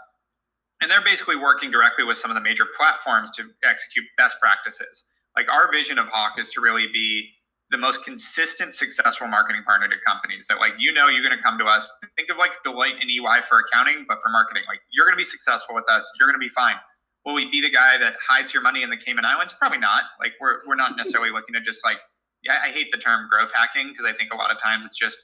And 0.80 0.90
they're 0.90 1.02
basically 1.04 1.36
working 1.36 1.70
directly 1.70 2.04
with 2.04 2.18
some 2.18 2.30
of 2.30 2.34
the 2.34 2.40
major 2.42 2.66
platforms 2.76 3.30
to 3.36 3.44
execute 3.64 4.04
best 4.18 4.36
practices. 4.40 5.04
Like 5.36 5.46
our 5.48 5.72
vision 5.72 5.98
of 5.98 6.08
Hawke 6.08 6.38
is 6.38 6.50
to 6.50 6.60
really 6.60 6.88
be 6.92 7.30
the 7.70 7.78
most 7.78 8.04
consistent, 8.04 8.74
successful 8.74 9.28
marketing 9.28 9.62
partner 9.64 9.88
to 9.88 9.94
companies 10.04 10.46
that 10.48 10.58
like 10.58 10.74
you 10.78 10.92
know 10.92 11.08
you're 11.08 11.22
going 11.22 11.36
to 11.36 11.42
come 11.42 11.56
to 11.58 11.64
us. 11.64 11.90
Think 12.16 12.28
of 12.30 12.36
like 12.36 12.50
Deloitte 12.66 13.00
and 13.00 13.08
EY 13.08 13.40
for 13.48 13.60
accounting, 13.60 14.04
but 14.06 14.20
for 14.20 14.28
marketing. 14.28 14.64
Like 14.68 14.80
you're 14.92 15.06
going 15.06 15.14
to 15.14 15.22
be 15.22 15.24
successful 15.24 15.74
with 15.74 15.88
us. 15.88 16.04
You're 16.18 16.28
going 16.28 16.38
to 16.38 16.44
be 16.44 16.52
fine 16.52 16.76
will 17.24 17.34
we 17.34 17.50
be 17.50 17.60
the 17.60 17.70
guy 17.70 17.98
that 17.98 18.14
hides 18.26 18.52
your 18.52 18.62
money 18.62 18.82
in 18.82 18.90
the 18.90 18.96
Cayman 18.96 19.24
Islands? 19.24 19.54
Probably 19.58 19.78
not. 19.78 20.04
Like 20.20 20.32
we're 20.40 20.58
we're 20.66 20.76
not 20.76 20.96
necessarily 20.96 21.30
looking 21.30 21.54
to 21.54 21.60
just 21.60 21.80
like 21.84 21.98
yeah, 22.44 22.56
I 22.64 22.70
hate 22.70 22.90
the 22.90 22.98
term 22.98 23.28
growth 23.30 23.52
hacking 23.54 23.90
because 23.90 24.06
I 24.06 24.12
think 24.16 24.32
a 24.32 24.36
lot 24.36 24.50
of 24.50 24.60
times 24.60 24.84
it's 24.84 24.98
just 24.98 25.16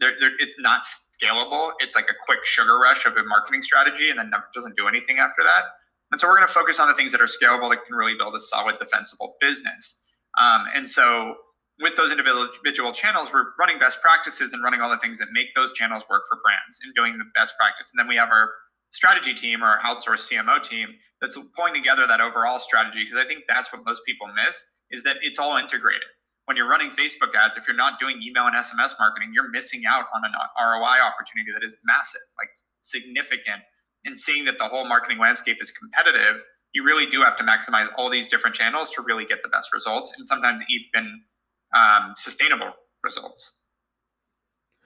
it's 0.00 0.54
not 0.58 0.84
scalable. 1.22 1.72
It's 1.78 1.94
like 1.94 2.06
a 2.10 2.14
quick 2.26 2.44
sugar 2.44 2.78
rush 2.78 3.06
of 3.06 3.16
a 3.16 3.24
marketing 3.24 3.62
strategy 3.62 4.10
and 4.10 4.18
then 4.18 4.30
doesn't 4.52 4.76
do 4.76 4.88
anything 4.88 5.18
after 5.18 5.42
that. 5.42 5.64
And 6.10 6.20
so 6.20 6.28
we're 6.28 6.36
going 6.36 6.46
to 6.46 6.52
focus 6.52 6.78
on 6.78 6.88
the 6.88 6.94
things 6.94 7.12
that 7.12 7.20
are 7.20 7.30
scalable 7.30 7.70
that 7.70 7.84
can 7.86 7.96
really 7.96 8.14
build 8.16 8.34
a 8.34 8.40
solid 8.40 8.78
defensible 8.78 9.36
business. 9.40 9.98
Um, 10.40 10.66
and 10.74 10.88
so 10.88 11.36
with 11.80 11.96
those 11.96 12.10
individual 12.10 12.92
channels, 12.92 13.30
we're 13.32 13.46
running 13.58 13.78
best 13.78 14.00
practices 14.02 14.52
and 14.52 14.62
running 14.62 14.80
all 14.80 14.90
the 14.90 14.98
things 14.98 15.18
that 15.18 15.28
make 15.32 15.54
those 15.54 15.72
channels 15.72 16.04
work 16.10 16.24
for 16.28 16.38
brands 16.42 16.78
and 16.84 16.94
doing 16.94 17.18
the 17.18 17.24
best 17.34 17.54
practice. 17.58 17.90
And 17.92 17.98
then 17.98 18.08
we 18.08 18.16
have 18.16 18.30
our 18.30 18.50
strategy 18.94 19.34
team 19.34 19.62
or 19.62 19.78
outsourced 19.84 20.30
CMO 20.30 20.62
team 20.62 20.88
that's 21.20 21.36
pulling 21.56 21.74
together 21.74 22.06
that 22.06 22.20
overall 22.20 22.60
strategy 22.60 23.02
because 23.04 23.18
I 23.18 23.26
think 23.26 23.42
that's 23.48 23.72
what 23.72 23.84
most 23.84 24.02
people 24.06 24.28
miss 24.28 24.64
is 24.90 25.02
that 25.02 25.16
it's 25.20 25.38
all 25.38 25.56
integrated. 25.56 26.06
When 26.44 26.56
you're 26.56 26.68
running 26.68 26.90
Facebook 26.90 27.34
ads, 27.34 27.56
if 27.56 27.66
you're 27.66 27.76
not 27.76 27.98
doing 27.98 28.22
email 28.22 28.46
and 28.46 28.54
SMS 28.54 28.92
marketing, 29.00 29.32
you're 29.34 29.50
missing 29.50 29.82
out 29.88 30.04
on 30.14 30.22
an 30.24 30.32
ROI 30.60 31.02
opportunity 31.02 31.50
that 31.52 31.64
is 31.64 31.74
massive, 31.84 32.20
like 32.38 32.50
significant. 32.82 33.62
And 34.04 34.16
seeing 34.16 34.44
that 34.44 34.58
the 34.58 34.68
whole 34.68 34.86
marketing 34.86 35.18
landscape 35.18 35.56
is 35.60 35.72
competitive, 35.72 36.44
you 36.72 36.84
really 36.84 37.06
do 37.06 37.22
have 37.22 37.36
to 37.38 37.42
maximize 37.42 37.88
all 37.96 38.10
these 38.10 38.28
different 38.28 38.54
channels 38.54 38.90
to 38.90 39.02
really 39.02 39.24
get 39.24 39.42
the 39.42 39.48
best 39.48 39.72
results 39.72 40.12
and 40.16 40.26
sometimes 40.26 40.62
even 40.68 41.22
um, 41.74 42.12
sustainable 42.16 42.70
results. 43.02 43.54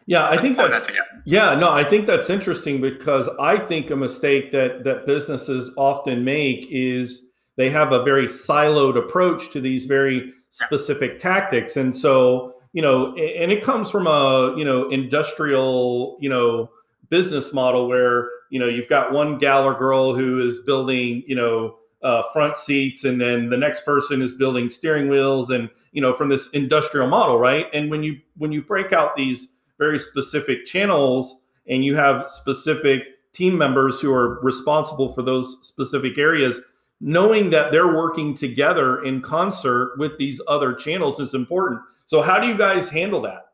Yeah, 0.08 0.26
I 0.26 0.38
think 0.38 0.56
that's, 0.56 0.86
that's 0.86 0.98
yeah, 1.26 1.54
no, 1.54 1.70
I 1.70 1.84
think 1.84 2.06
that's 2.06 2.30
interesting 2.30 2.80
because 2.80 3.28
I 3.38 3.58
think 3.58 3.90
a 3.90 3.96
mistake 3.96 4.50
that 4.52 4.82
that 4.84 5.04
businesses 5.04 5.70
often 5.76 6.24
make 6.24 6.66
is 6.70 7.26
they 7.56 7.68
have 7.68 7.92
a 7.92 8.02
very 8.02 8.24
siloed 8.24 8.96
approach 8.96 9.50
to 9.50 9.60
these 9.60 9.84
very 9.84 10.32
specific 10.48 11.18
tactics, 11.18 11.76
and 11.76 11.94
so 11.94 12.54
you 12.72 12.80
know, 12.80 13.14
and 13.16 13.52
it 13.52 13.62
comes 13.62 13.90
from 13.90 14.06
a 14.06 14.56
you 14.56 14.64
know 14.64 14.88
industrial 14.88 16.16
you 16.22 16.30
know 16.30 16.70
business 17.10 17.52
model 17.52 17.86
where 17.86 18.30
you 18.48 18.58
know 18.58 18.66
you've 18.66 18.88
got 18.88 19.12
one 19.12 19.36
gal 19.36 19.64
or 19.64 19.74
girl 19.74 20.14
who 20.14 20.40
is 20.40 20.56
building 20.64 21.22
you 21.26 21.36
know 21.36 21.76
uh, 22.02 22.22
front 22.32 22.56
seats 22.56 23.04
and 23.04 23.20
then 23.20 23.50
the 23.50 23.58
next 23.58 23.84
person 23.84 24.22
is 24.22 24.32
building 24.32 24.70
steering 24.70 25.10
wheels 25.10 25.50
and 25.50 25.68
you 25.92 26.00
know 26.00 26.14
from 26.14 26.30
this 26.30 26.48
industrial 26.54 27.08
model 27.08 27.38
right? 27.38 27.66
And 27.74 27.90
when 27.90 28.02
you 28.02 28.18
when 28.38 28.52
you 28.52 28.62
break 28.62 28.94
out 28.94 29.14
these 29.14 29.48
very 29.78 29.98
specific 29.98 30.64
channels 30.64 31.36
and 31.66 31.84
you 31.84 31.94
have 31.94 32.28
specific 32.28 33.02
team 33.32 33.56
members 33.56 34.00
who 34.00 34.12
are 34.12 34.40
responsible 34.40 35.12
for 35.12 35.22
those 35.22 35.58
specific 35.62 36.18
areas 36.18 36.60
knowing 37.00 37.50
that 37.50 37.70
they're 37.70 37.94
working 37.94 38.34
together 38.34 39.02
in 39.04 39.20
concert 39.22 39.94
with 39.98 40.18
these 40.18 40.40
other 40.48 40.74
channels 40.74 41.20
is 41.20 41.34
important. 41.34 41.80
So 42.04 42.22
how 42.22 42.40
do 42.40 42.48
you 42.48 42.56
guys 42.56 42.88
handle 42.88 43.20
that? 43.22 43.44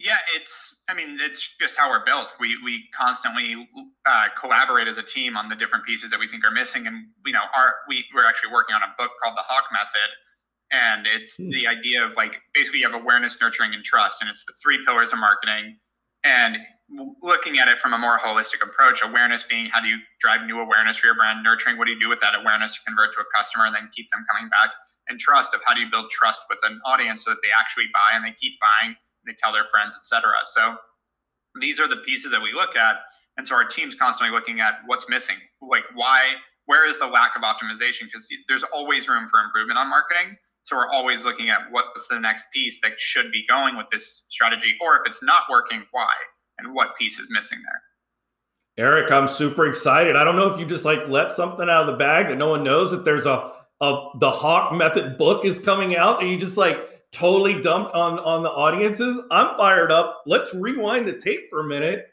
Yeah 0.00 0.18
it's 0.34 0.76
i 0.88 0.92
mean 0.92 1.18
it's 1.20 1.48
just 1.58 1.76
how 1.76 1.88
we're 1.88 2.04
built. 2.04 2.28
We 2.38 2.58
we 2.62 2.84
constantly 2.96 3.68
uh, 4.04 4.24
collaborate 4.38 4.88
as 4.88 4.98
a 4.98 5.02
team 5.02 5.36
on 5.36 5.48
the 5.48 5.54
different 5.54 5.84
pieces 5.84 6.10
that 6.10 6.20
we 6.20 6.28
think 6.28 6.44
are 6.44 6.50
missing. 6.50 6.86
And 6.86 7.06
you 7.24 7.32
know 7.32 7.44
our 7.56 7.74
we 7.88 8.04
we're 8.14 8.26
actually 8.26 8.52
working 8.52 8.74
on 8.74 8.82
a 8.82 8.92
book 8.98 9.12
called 9.22 9.36
the 9.36 9.42
hawke 9.42 9.70
method 9.72 10.10
and 10.72 11.06
it's 11.06 11.36
hmm. 11.36 11.50
the 11.50 11.66
idea 11.66 12.04
of 12.04 12.14
like 12.16 12.36
basically 12.52 12.80
you 12.80 12.90
have 12.90 13.00
awareness 13.00 13.38
nurturing 13.40 13.74
and 13.74 13.84
trust 13.84 14.20
and 14.20 14.30
it's 14.30 14.44
the 14.46 14.54
three 14.62 14.78
pillars 14.84 15.12
of 15.12 15.18
marketing. 15.18 15.76
And 16.24 16.56
looking 17.22 17.58
at 17.58 17.68
it 17.68 17.78
from 17.78 17.92
a 17.92 17.98
more 17.98 18.18
holistic 18.18 18.62
approach 18.62 19.02
awareness 19.02 19.42
being 19.42 19.68
how 19.70 19.80
do 19.80 19.88
you 19.88 19.96
drive 20.20 20.46
new 20.46 20.60
awareness 20.60 20.96
for 20.96 21.06
your 21.06 21.14
brand 21.14 21.42
nurturing 21.42 21.78
what 21.78 21.86
do 21.86 21.92
you 21.92 21.98
do 21.98 22.10
with 22.10 22.20
that 22.20 22.34
awareness 22.34 22.74
to 22.74 22.80
convert 22.86 23.12
to 23.14 23.20
a 23.20 23.24
customer 23.34 23.64
and 23.64 23.74
then 23.74 23.88
keep 23.94 24.08
them 24.10 24.22
coming 24.30 24.48
back 24.50 24.68
and 25.08 25.18
trust 25.18 25.54
of 25.54 25.60
how 25.64 25.72
do 25.72 25.80
you 25.80 25.90
build 25.90 26.10
trust 26.10 26.42
with 26.50 26.58
an 26.62 26.78
audience 26.84 27.24
so 27.24 27.30
that 27.30 27.38
they 27.42 27.48
actually 27.58 27.86
buy 27.92 28.12
and 28.12 28.22
they 28.22 28.36
keep 28.38 28.52
buying 28.60 28.92
and 28.92 29.24
they 29.26 29.34
tell 29.40 29.50
their 29.50 29.64
friends 29.72 29.94
etc 29.96 30.28
so 30.44 30.76
these 31.58 31.80
are 31.80 31.88
the 31.88 32.04
pieces 32.04 32.30
that 32.30 32.40
we 32.40 32.52
look 32.52 32.76
at 32.76 32.96
and 33.38 33.46
so 33.46 33.54
our 33.54 33.64
team's 33.64 33.94
constantly 33.94 34.32
looking 34.32 34.60
at 34.60 34.74
what's 34.84 35.08
missing 35.08 35.36
like 35.62 35.84
why 35.94 36.36
where 36.66 36.88
is 36.88 36.98
the 36.98 37.06
lack 37.06 37.36
of 37.36 37.42
optimization? 37.42 38.08
Because 38.08 38.26
there's 38.48 38.64
always 38.72 39.08
room 39.08 39.28
for 39.28 39.40
improvement 39.40 39.78
on 39.78 39.88
marketing 39.88 40.36
so 40.64 40.76
we're 40.76 40.88
always 40.88 41.24
looking 41.24 41.50
at 41.50 41.70
what's 41.70 42.08
the 42.08 42.18
next 42.18 42.46
piece 42.52 42.78
that 42.82 42.98
should 42.98 43.30
be 43.30 43.44
going 43.48 43.76
with 43.76 43.86
this 43.92 44.22
strategy, 44.28 44.74
or 44.80 44.96
if 44.96 45.02
it's 45.06 45.22
not 45.22 45.42
working, 45.50 45.84
why, 45.92 46.10
and 46.58 46.74
what 46.74 46.96
piece 46.98 47.18
is 47.18 47.28
missing 47.30 47.58
there. 47.62 48.86
Erik, 48.86 49.12
I'm 49.12 49.28
super 49.28 49.66
excited. 49.66 50.16
I 50.16 50.24
don't 50.24 50.36
know 50.36 50.50
if 50.50 50.58
you 50.58 50.64
just 50.64 50.84
like 50.84 51.06
let 51.06 51.30
something 51.30 51.68
out 51.68 51.82
of 51.82 51.86
the 51.86 51.96
bag 51.96 52.28
that 52.28 52.38
no 52.38 52.48
one 52.48 52.64
knows 52.64 52.90
that 52.90 53.04
there's 53.04 53.26
a, 53.26 53.52
a 53.80 54.08
the 54.18 54.30
Hawke 54.30 54.74
Method 54.74 55.18
book 55.18 55.44
is 55.44 55.58
coming 55.58 55.96
out 55.96 56.20
and 56.20 56.30
you 56.30 56.38
just 56.38 56.56
like 56.56 57.10
totally 57.12 57.60
dumped 57.60 57.94
on 57.94 58.18
on 58.20 58.42
the 58.42 58.50
audiences. 58.50 59.20
I'm 59.30 59.56
fired 59.56 59.92
up. 59.92 60.22
Let's 60.26 60.54
rewind 60.54 61.06
the 61.06 61.12
tape 61.12 61.50
for 61.50 61.60
a 61.60 61.68
minute 61.68 62.06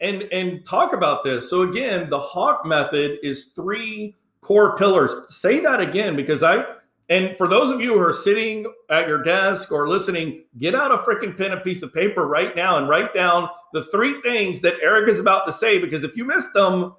and 0.00 0.22
and 0.32 0.64
talk 0.66 0.92
about 0.92 1.22
this. 1.22 1.48
So 1.48 1.62
again, 1.62 2.10
the 2.10 2.18
Hawke 2.18 2.66
Method 2.66 3.18
is 3.22 3.52
three 3.56 4.16
core 4.42 4.76
pillars. 4.76 5.12
Say 5.28 5.60
that 5.60 5.80
again 5.80 6.14
because 6.14 6.42
I 6.42 6.64
and 7.12 7.36
for 7.36 7.46
those 7.46 7.70
of 7.70 7.82
you 7.82 7.92
who 7.92 8.00
are 8.00 8.14
sitting 8.14 8.64
at 8.88 9.06
your 9.06 9.22
desk 9.22 9.70
or 9.70 9.86
listening, 9.86 10.44
get 10.56 10.74
out 10.74 10.90
a 10.90 10.96
freaking 10.96 11.36
pen 11.36 11.52
and 11.52 11.62
piece 11.62 11.82
of 11.82 11.92
paper 11.92 12.26
right 12.26 12.56
now 12.56 12.78
and 12.78 12.88
write 12.88 13.12
down 13.12 13.50
the 13.74 13.84
three 13.84 14.18
things 14.22 14.62
that 14.62 14.80
Erik 14.80 15.10
is 15.10 15.18
about 15.18 15.44
to 15.44 15.52
say. 15.52 15.78
Because 15.78 16.04
if 16.04 16.16
you 16.16 16.24
miss 16.24 16.50
them, 16.54 16.94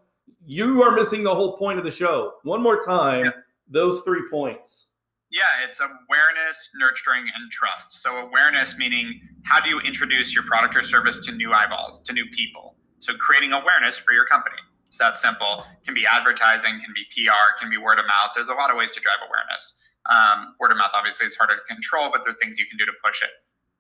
you 0.45 0.84
are 0.84 0.91
missing 0.91 1.23
the 1.23 1.34
whole 1.34 1.58
point 1.58 1.80
of 1.80 1.84
the 1.84 1.89
show. 1.89 2.34
One 2.43 2.62
more 2.62 2.80
time, 2.84 3.26
yeah. 3.26 3.32
those 3.67 4.04
three 4.04 4.21
points. 4.30 4.86
Yeah, 5.32 5.67
it's 5.67 5.80
awareness, 5.80 6.69
nurturing, 6.76 7.23
and 7.23 7.52
trust. 7.52 7.93
So, 7.93 8.17
awareness 8.17 8.78
meaning 8.78 9.19
how 9.41 9.60
do 9.62 9.67
you 9.67 9.80
introduce 9.80 10.32
your 10.32 10.43
product 10.43 10.76
or 10.76 10.84
service 10.84 11.26
to 11.26 11.32
new 11.32 11.54
eyeballs, 11.54 12.02
to 12.02 12.13
new 12.13 12.26
people? 12.34 12.76
So, 12.99 13.15
creating 13.15 13.54
awareness 13.54 13.97
for 13.97 14.13
your 14.13 14.26
company. 14.26 14.58
It's 14.86 14.99
that 14.99 15.17
simple. 15.17 15.65
It 15.82 15.86
can 15.86 15.95
be 15.95 16.06
advertising, 16.06 16.80
can 16.86 16.93
be 16.93 17.04
PR, 17.10 17.60
can 17.60 17.71
be 17.71 17.78
word 17.78 17.97
of 17.97 18.06
mouth. 18.06 18.30
There's 18.36 18.49
a 18.49 18.54
lot 18.54 18.69
of 18.69 18.78
ways 18.78 18.91
to 18.91 18.99
drive 18.99 19.17
awareness. 19.28 19.73
Um, 20.09 20.55
word 20.59 20.71
of 20.71 20.77
mouth 20.77 20.91
obviously 20.93 21.27
is 21.27 21.35
harder 21.35 21.55
to 21.55 21.73
control, 21.73 22.09
but 22.11 22.23
there 22.23 22.33
are 22.33 22.37
things 22.37 22.57
you 22.57 22.65
can 22.67 22.77
do 22.77 22.85
to 22.85 22.91
push 23.03 23.21
it. 23.21 23.29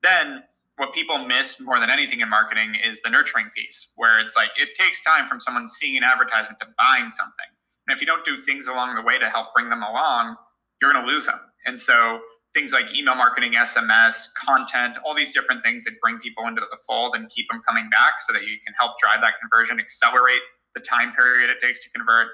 Then 0.01 0.43
what 0.77 0.93
people 0.93 1.19
miss 1.25 1.59
more 1.59 1.79
than 1.79 1.89
anything 1.89 2.21
in 2.21 2.29
marketing 2.29 2.75
is 2.83 3.01
the 3.01 3.09
nurturing 3.09 3.49
piece, 3.55 3.91
where 3.95 4.19
it's 4.19 4.35
like 4.35 4.49
it 4.57 4.69
takes 4.75 5.03
time 5.03 5.27
from 5.27 5.39
someone 5.39 5.67
seeing 5.67 5.97
an 5.97 6.03
advertisement 6.03 6.59
to 6.59 6.67
buying 6.77 7.11
something. 7.11 7.49
And 7.87 7.95
if 7.95 8.01
you 8.01 8.07
don't 8.07 8.25
do 8.25 8.41
things 8.41 8.67
along 8.67 8.95
the 8.95 9.01
way 9.01 9.19
to 9.19 9.29
help 9.29 9.53
bring 9.53 9.69
them 9.69 9.83
along, 9.83 10.35
you're 10.81 10.91
going 10.91 11.05
to 11.05 11.11
lose 11.11 11.25
them. 11.25 11.39
And 11.65 11.77
so 11.77 12.19
things 12.53 12.71
like 12.71 12.85
email 12.95 13.15
marketing, 13.15 13.53
SMS, 13.53 14.27
content, 14.33 14.97
all 15.05 15.15
these 15.15 15.33
different 15.33 15.63
things 15.63 15.83
that 15.85 15.93
bring 16.01 16.19
people 16.19 16.47
into 16.47 16.61
the 16.61 16.77
fold 16.87 17.15
and 17.15 17.29
keep 17.29 17.47
them 17.51 17.61
coming 17.67 17.89
back 17.89 18.21
so 18.25 18.33
that 18.33 18.43
you 18.43 18.57
can 18.65 18.73
help 18.79 18.93
drive 18.99 19.21
that 19.21 19.33
conversion, 19.41 19.79
accelerate 19.79 20.41
the 20.75 20.81
time 20.81 21.13
period 21.13 21.49
it 21.49 21.57
takes 21.61 21.83
to 21.83 21.89
convert, 21.89 22.27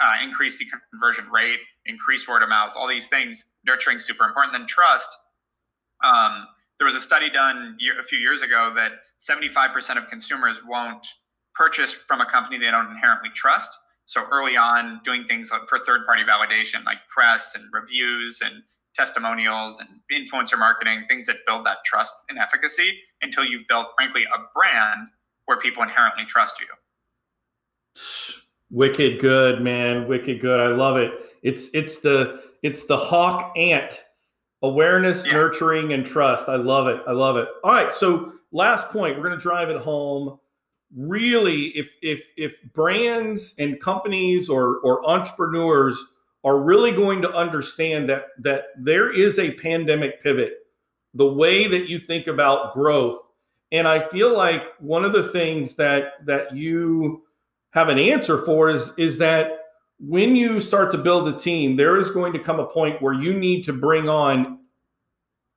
uh, 0.00 0.14
increase 0.22 0.58
the 0.58 0.66
conversion 0.90 1.24
rate, 1.30 1.58
increase 1.86 2.28
word 2.28 2.42
of 2.42 2.48
mouth, 2.48 2.72
all 2.76 2.88
these 2.88 3.08
things. 3.08 3.44
Nurturing 3.66 3.98
is 3.98 4.06
super 4.06 4.24
important. 4.24 4.52
Then 4.52 4.66
trust. 4.66 5.08
Um, 6.04 6.46
there 6.78 6.86
was 6.86 6.94
a 6.94 7.00
study 7.00 7.28
done 7.28 7.76
year, 7.78 8.00
a 8.00 8.04
few 8.04 8.18
years 8.18 8.42
ago 8.42 8.72
that 8.74 8.92
75% 9.20 9.98
of 9.98 10.08
consumers 10.08 10.60
won't 10.66 11.06
purchase 11.54 11.92
from 11.92 12.20
a 12.20 12.26
company 12.26 12.58
they 12.58 12.70
don't 12.70 12.90
inherently 12.90 13.28
trust. 13.34 13.68
So 14.06 14.24
early 14.32 14.56
on, 14.56 15.00
doing 15.04 15.24
things 15.24 15.50
like 15.50 15.68
for 15.68 15.78
third-party 15.78 16.22
validation, 16.24 16.84
like 16.84 16.98
press 17.08 17.52
and 17.54 17.64
reviews 17.72 18.40
and 18.42 18.62
testimonials 18.94 19.80
and 19.80 19.88
influencer 20.10 20.58
marketing, 20.58 21.04
things 21.08 21.26
that 21.26 21.36
build 21.46 21.64
that 21.66 21.78
trust 21.84 22.14
and 22.28 22.38
efficacy 22.38 22.98
until 23.22 23.44
you've 23.44 23.68
built, 23.68 23.88
frankly, 23.96 24.24
a 24.24 24.38
brand 24.54 25.08
where 25.44 25.58
people 25.58 25.82
inherently 25.82 26.24
trust 26.24 26.60
you. 26.60 26.66
Wicked 28.70 29.20
good, 29.20 29.60
man. 29.62 30.06
Wicked 30.06 30.40
good. 30.40 30.60
I 30.60 30.68
love 30.68 30.96
it. 30.96 31.12
It's 31.42 31.70
it's 31.74 31.98
the 31.98 32.42
it's 32.62 32.84
the 32.84 32.96
hawk 32.96 33.52
ant 33.56 34.00
awareness, 34.62 35.26
yeah. 35.26 35.32
nurturing, 35.32 35.92
and 35.92 36.04
trust. 36.04 36.48
I 36.48 36.56
love 36.56 36.86
it. 36.86 37.00
I 37.06 37.12
love 37.12 37.36
it. 37.36 37.48
All 37.64 37.72
right. 37.72 37.92
So 37.92 38.32
last 38.52 38.88
point, 38.90 39.16
we're 39.16 39.24
gonna 39.24 39.38
drive 39.38 39.70
it 39.70 39.80
home. 39.80 40.38
Really, 40.96 41.68
if 41.68 41.90
if 42.02 42.22
if 42.36 42.52
brands 42.72 43.54
and 43.58 43.80
companies 43.80 44.48
or 44.48 44.78
or 44.78 45.08
entrepreneurs 45.08 46.04
are 46.44 46.58
really 46.58 46.92
going 46.92 47.22
to 47.22 47.32
understand 47.34 48.08
that 48.08 48.26
that 48.38 48.64
there 48.78 49.10
is 49.10 49.38
a 49.38 49.52
pandemic 49.54 50.22
pivot, 50.22 50.54
the 51.14 51.26
way 51.26 51.66
that 51.66 51.88
you 51.88 51.98
think 51.98 52.26
about 52.26 52.72
growth. 52.72 53.18
And 53.72 53.86
I 53.86 54.06
feel 54.08 54.36
like 54.36 54.62
one 54.80 55.04
of 55.04 55.12
the 55.12 55.28
things 55.28 55.76
that 55.76 56.26
that 56.26 56.56
you 56.56 57.22
have 57.70 57.88
an 57.88 57.98
answer 57.98 58.38
for 58.44 58.70
is 58.70 58.92
is 58.96 59.18
that 59.18 59.52
when 59.98 60.34
you 60.34 60.60
start 60.60 60.90
to 60.90 60.98
build 60.98 61.28
a 61.28 61.36
team, 61.36 61.76
there 61.76 61.96
is 61.96 62.10
going 62.10 62.32
to 62.32 62.38
come 62.38 62.58
a 62.58 62.66
point 62.66 63.02
where 63.02 63.12
you 63.12 63.34
need 63.34 63.62
to 63.64 63.72
bring 63.72 64.08
on 64.08 64.60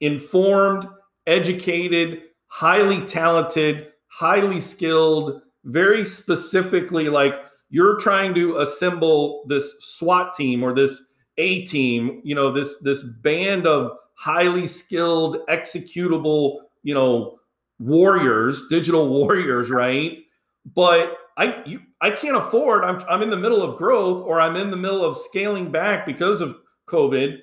informed, 0.01 0.87
educated, 1.27 2.23
highly 2.47 3.05
talented, 3.05 3.87
highly 4.07 4.59
skilled, 4.59 5.41
very 5.63 6.03
specifically 6.03 7.07
like 7.07 7.41
you're 7.69 7.99
trying 7.99 8.33
to 8.35 8.57
assemble 8.57 9.45
this 9.47 9.73
SWAT 9.79 10.33
team 10.33 10.61
or 10.61 10.75
this 10.75 11.01
A 11.37 11.63
team, 11.65 12.21
you 12.23 12.35
know, 12.35 12.51
this 12.51 12.77
this 12.81 13.01
band 13.01 13.65
of 13.65 13.91
highly 14.15 14.67
skilled 14.67 15.37
executable, 15.47 16.59
you 16.83 16.93
know, 16.93 17.39
warriors, 17.79 18.67
digital 18.69 19.07
warriors, 19.19 19.71
right? 19.71 20.19
But 20.75 21.17
I 21.37 21.63
you, 21.65 21.79
I 22.03 22.11
can't 22.11 22.35
afford. 22.35 22.83
I'm 22.83 23.01
I'm 23.07 23.21
in 23.21 23.29
the 23.29 23.37
middle 23.37 23.63
of 23.63 23.77
growth 23.77 24.25
or 24.25 24.41
I'm 24.41 24.57
in 24.57 24.69
the 24.69 24.77
middle 24.77 25.05
of 25.05 25.15
scaling 25.15 25.71
back 25.71 26.05
because 26.05 26.41
of 26.41 26.57
COVID. 26.89 27.37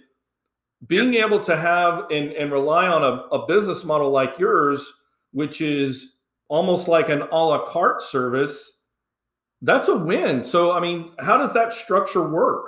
Being 0.86 1.14
able 1.14 1.40
to 1.40 1.56
have 1.56 2.10
and, 2.10 2.32
and 2.32 2.52
rely 2.52 2.86
on 2.86 3.02
a, 3.02 3.34
a 3.34 3.46
business 3.46 3.84
model 3.84 4.10
like 4.10 4.38
yours, 4.38 4.86
which 5.32 5.62
is 5.62 6.16
almost 6.48 6.88
like 6.88 7.08
an 7.08 7.22
a 7.22 7.44
la 7.44 7.64
carte 7.64 8.02
service, 8.02 8.70
that's 9.62 9.88
a 9.88 9.96
win. 9.96 10.44
So 10.44 10.72
I 10.72 10.80
mean, 10.80 11.12
how 11.20 11.38
does 11.38 11.54
that 11.54 11.72
structure 11.72 12.28
work? 12.28 12.66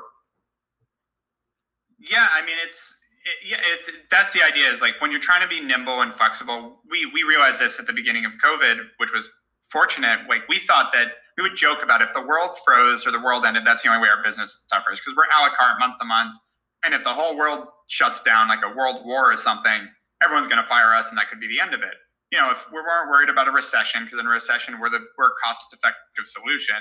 Yeah, 1.98 2.26
I 2.32 2.40
mean 2.40 2.56
it's 2.66 2.94
it, 3.24 3.50
yeah, 3.50 3.58
it, 3.60 3.96
that's 4.10 4.32
the 4.32 4.42
idea. 4.42 4.70
Is 4.70 4.80
like 4.80 4.98
when 5.02 5.10
you're 5.10 5.20
trying 5.20 5.42
to 5.42 5.48
be 5.48 5.60
nimble 5.60 6.00
and 6.00 6.14
flexible. 6.14 6.80
We 6.90 7.04
we 7.12 7.22
realized 7.22 7.60
this 7.60 7.78
at 7.78 7.86
the 7.86 7.92
beginning 7.92 8.24
of 8.24 8.32
COVID, 8.42 8.78
which 8.96 9.12
was 9.12 9.28
fortunate. 9.72 10.20
Like 10.28 10.46
we 10.48 10.58
thought 10.58 10.92
that 10.92 11.08
we 11.36 11.42
would 11.42 11.56
joke 11.56 11.78
about 11.82 12.02
if 12.02 12.12
the 12.14 12.20
world 12.20 12.50
froze 12.64 13.06
or 13.06 13.10
the 13.10 13.20
world 13.20 13.44
ended, 13.44 13.66
that's 13.66 13.82
the 13.82 13.88
only 13.88 14.02
way 14.02 14.08
our 14.08 14.22
business 14.22 14.64
suffers 14.68 15.00
because 15.00 15.16
we're 15.16 15.24
a 15.24 15.40
la 15.42 15.50
carte 15.56 15.80
month 15.80 15.96
to 15.98 16.04
month. 16.04 16.36
And 16.84 16.94
if 16.94 17.02
the 17.02 17.10
whole 17.14 17.36
world 17.36 17.66
shuts 17.88 18.22
down, 18.22 18.48
like 18.48 18.60
a 18.64 18.76
world 18.76 19.06
war 19.06 19.32
or 19.32 19.36
something, 19.36 19.88
everyone's 20.22 20.50
going 20.50 20.62
to 20.62 20.68
fire 20.68 20.94
us, 20.94 21.08
and 21.08 21.18
that 21.18 21.28
could 21.28 21.40
be 21.40 21.48
the 21.48 21.62
end 21.62 21.74
of 21.74 21.82
it. 21.82 21.94
You 22.30 22.38
know, 22.38 22.50
if 22.50 22.64
we 22.72 22.80
weren't 22.80 23.10
worried 23.10 23.28
about 23.28 23.48
a 23.48 23.50
recession, 23.52 24.04
because 24.04 24.18
in 24.18 24.26
a 24.26 24.30
recession 24.30 24.78
we're 24.80 24.90
the 24.90 25.00
we're 25.16 25.28
a 25.28 25.36
cost-effective 25.42 26.26
solution. 26.26 26.76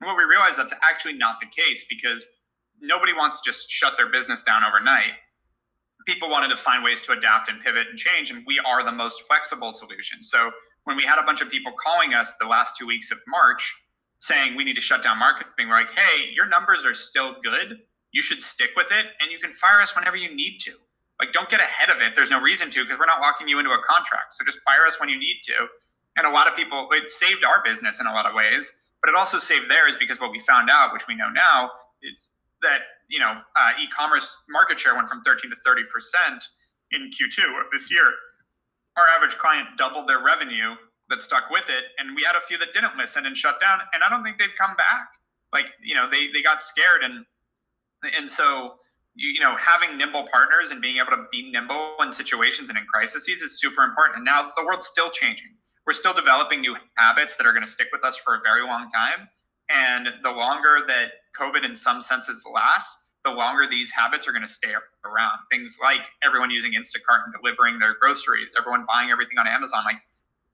And 0.00 0.08
what 0.08 0.16
we 0.16 0.24
realized 0.24 0.58
that's 0.58 0.74
actually 0.82 1.14
not 1.14 1.40
the 1.40 1.46
case 1.46 1.84
because 1.88 2.26
nobody 2.80 3.12
wants 3.12 3.40
to 3.40 3.50
just 3.50 3.70
shut 3.70 3.96
their 3.96 4.10
business 4.10 4.42
down 4.42 4.64
overnight. 4.64 5.12
People 6.06 6.28
wanted 6.28 6.48
to 6.48 6.56
find 6.56 6.84
ways 6.84 7.02
to 7.02 7.12
adapt 7.12 7.48
and 7.48 7.60
pivot 7.62 7.86
and 7.88 7.98
change, 7.98 8.30
and 8.30 8.44
we 8.46 8.60
are 8.66 8.84
the 8.84 8.92
most 8.92 9.22
flexible 9.28 9.72
solution. 9.72 10.22
So 10.22 10.50
when 10.84 10.96
we 10.96 11.04
had 11.04 11.18
a 11.18 11.24
bunch 11.24 11.40
of 11.40 11.50
people 11.50 11.72
calling 11.72 12.14
us 12.14 12.32
the 12.40 12.46
last 12.46 12.76
two 12.76 12.86
weeks 12.86 13.10
of 13.10 13.18
March 13.26 13.74
saying 14.20 14.56
we 14.56 14.64
need 14.64 14.74
to 14.76 14.80
shut 14.80 15.02
down 15.02 15.18
marketing, 15.18 15.68
we're 15.68 15.74
like, 15.74 15.90
hey, 15.90 16.30
your 16.34 16.46
numbers 16.46 16.84
are 16.84 16.94
still 16.94 17.36
good. 17.42 17.80
You 18.12 18.22
should 18.22 18.40
stick 18.40 18.70
with 18.76 18.86
it 18.90 19.06
and 19.20 19.30
you 19.30 19.38
can 19.38 19.52
fire 19.52 19.80
us 19.80 19.94
whenever 19.94 20.16
you 20.16 20.34
need 20.34 20.58
to. 20.60 20.72
Like, 21.20 21.32
don't 21.32 21.48
get 21.48 21.60
ahead 21.60 21.90
of 21.90 22.02
it. 22.02 22.14
There's 22.14 22.30
no 22.30 22.40
reason 22.40 22.70
to 22.70 22.84
because 22.84 22.98
we're 22.98 23.06
not 23.06 23.20
locking 23.20 23.48
you 23.48 23.58
into 23.58 23.70
a 23.70 23.82
contract. 23.82 24.34
So 24.34 24.44
just 24.44 24.58
fire 24.64 24.86
us 24.86 24.98
when 24.98 25.08
you 25.08 25.18
need 25.18 25.40
to. 25.44 25.66
And 26.16 26.26
a 26.26 26.30
lot 26.30 26.46
of 26.46 26.56
people, 26.56 26.88
it 26.92 27.10
saved 27.10 27.44
our 27.44 27.62
business 27.64 28.00
in 28.00 28.06
a 28.06 28.12
lot 28.12 28.26
of 28.26 28.34
ways, 28.34 28.72
but 29.00 29.08
it 29.08 29.16
also 29.16 29.38
saved 29.38 29.70
theirs 29.70 29.94
because 29.98 30.20
what 30.20 30.30
we 30.30 30.40
found 30.40 30.70
out, 30.70 30.92
which 30.92 31.06
we 31.08 31.14
know 31.14 31.28
now, 31.30 31.70
is 32.02 32.30
that 32.62 32.80
you 33.08 33.18
know 33.18 33.40
uh, 33.56 33.70
e-commerce 33.80 34.36
market 34.48 34.78
share 34.78 34.94
went 34.94 35.08
from 35.08 35.22
13 35.22 35.50
to 35.50 35.56
30 35.64 35.82
percent 35.92 36.44
in 36.92 37.10
Q2 37.10 37.44
of 37.60 37.66
this 37.72 37.90
year 37.90 38.12
our 38.96 39.08
average 39.08 39.36
client 39.38 39.66
doubled 39.76 40.08
their 40.08 40.22
revenue 40.22 40.74
that 41.10 41.20
stuck 41.20 41.50
with 41.50 41.68
it 41.68 41.84
and 41.98 42.16
we 42.16 42.22
had 42.22 42.36
a 42.36 42.40
few 42.40 42.56
that 42.58 42.72
didn't 42.72 42.96
listen 42.96 43.26
and 43.26 43.36
shut 43.36 43.60
down 43.60 43.78
and 43.92 44.02
i 44.02 44.08
don't 44.08 44.22
think 44.24 44.38
they've 44.38 44.56
come 44.58 44.76
back. 44.76 45.08
Like 45.52 45.66
you 45.82 45.94
know 45.94 46.10
they 46.10 46.28
they 46.32 46.42
got 46.42 46.62
scared 46.62 47.02
and 47.02 47.24
and 48.18 48.28
so 48.28 48.74
you, 49.14 49.28
you 49.28 49.40
know 49.40 49.56
having 49.56 49.96
nimble 49.96 50.26
partners 50.32 50.72
and 50.72 50.82
being 50.82 50.96
able 50.96 51.10
to 51.10 51.24
be 51.30 51.50
nimble 51.50 51.94
in 52.02 52.12
situations 52.12 52.68
and 52.68 52.76
in 52.76 52.84
crises 52.92 53.26
is 53.28 53.60
super 53.60 53.84
important. 53.84 54.16
And 54.16 54.24
now 54.24 54.50
the 54.56 54.64
world's 54.64 54.86
still 54.86 55.10
changing. 55.10 55.54
We're 55.86 55.92
still 55.92 56.14
developing 56.14 56.60
new 56.60 56.76
habits 56.96 57.36
that 57.36 57.46
are 57.46 57.52
going 57.52 57.64
to 57.64 57.70
stick 57.70 57.88
with 57.92 58.04
us 58.04 58.16
for 58.16 58.34
a 58.34 58.40
very 58.42 58.62
long 58.62 58.90
time 58.90 59.28
and 59.70 60.08
the 60.22 60.30
longer 60.30 60.78
that 60.86 61.12
covid 61.38 61.64
in 61.64 61.74
some 61.74 62.02
senses 62.02 62.44
lasts 62.52 62.98
the 63.24 63.30
longer 63.30 63.66
these 63.66 63.90
habits 63.90 64.28
are 64.28 64.32
going 64.32 64.42
to 64.42 64.48
stay 64.48 64.72
around. 65.04 65.38
Things 65.50 65.78
like 65.82 66.00
everyone 66.22 66.50
using 66.50 66.72
Instacart 66.72 67.24
and 67.24 67.34
delivering 67.34 67.78
their 67.78 67.94
groceries, 67.94 68.52
everyone 68.58 68.84
buying 68.86 69.10
everything 69.10 69.38
on 69.38 69.46
Amazon. 69.46 69.84
Like, 69.84 69.96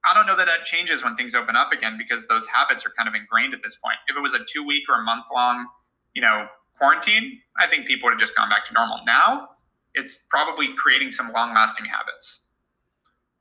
I 0.05 0.15
don't 0.15 0.27
know 0.27 0.37
that 0.37 0.47
that 0.47 0.65
changes 0.65 1.05
when 1.05 1.17
things 1.17 1.35
open 1.35 1.57
up 1.57 1.73
again 1.73 1.99
because 1.99 2.27
those 2.27 2.47
habits 2.47 2.87
are 2.87 2.93
kind 2.97 3.09
of 3.09 3.15
ingrained 3.15 3.55
at 3.55 3.63
this 3.63 3.77
point. 3.77 3.97
If 4.09 4.17
it 4.17 4.21
was 4.21 4.35
a 4.35 4.41
two 4.49 4.65
week 4.65 4.85
or 4.89 5.01
a 5.01 5.03
month 5.03 5.27
long, 5.35 5.67
you 6.15 6.23
know, 6.23 6.47
quarantine, 6.79 7.41
I 7.59 7.67
think 7.67 7.87
people 7.87 8.07
would 8.07 8.13
have 8.13 8.21
just 8.21 8.37
gone 8.37 8.49
back 8.49 8.65
to 8.67 8.73
normal. 8.73 9.01
Now, 9.05 9.49
it's 9.95 10.23
probably 10.31 10.73
creating 10.75 11.11
some 11.11 11.33
long 11.33 11.53
lasting 11.53 11.87
habits. 11.87 12.41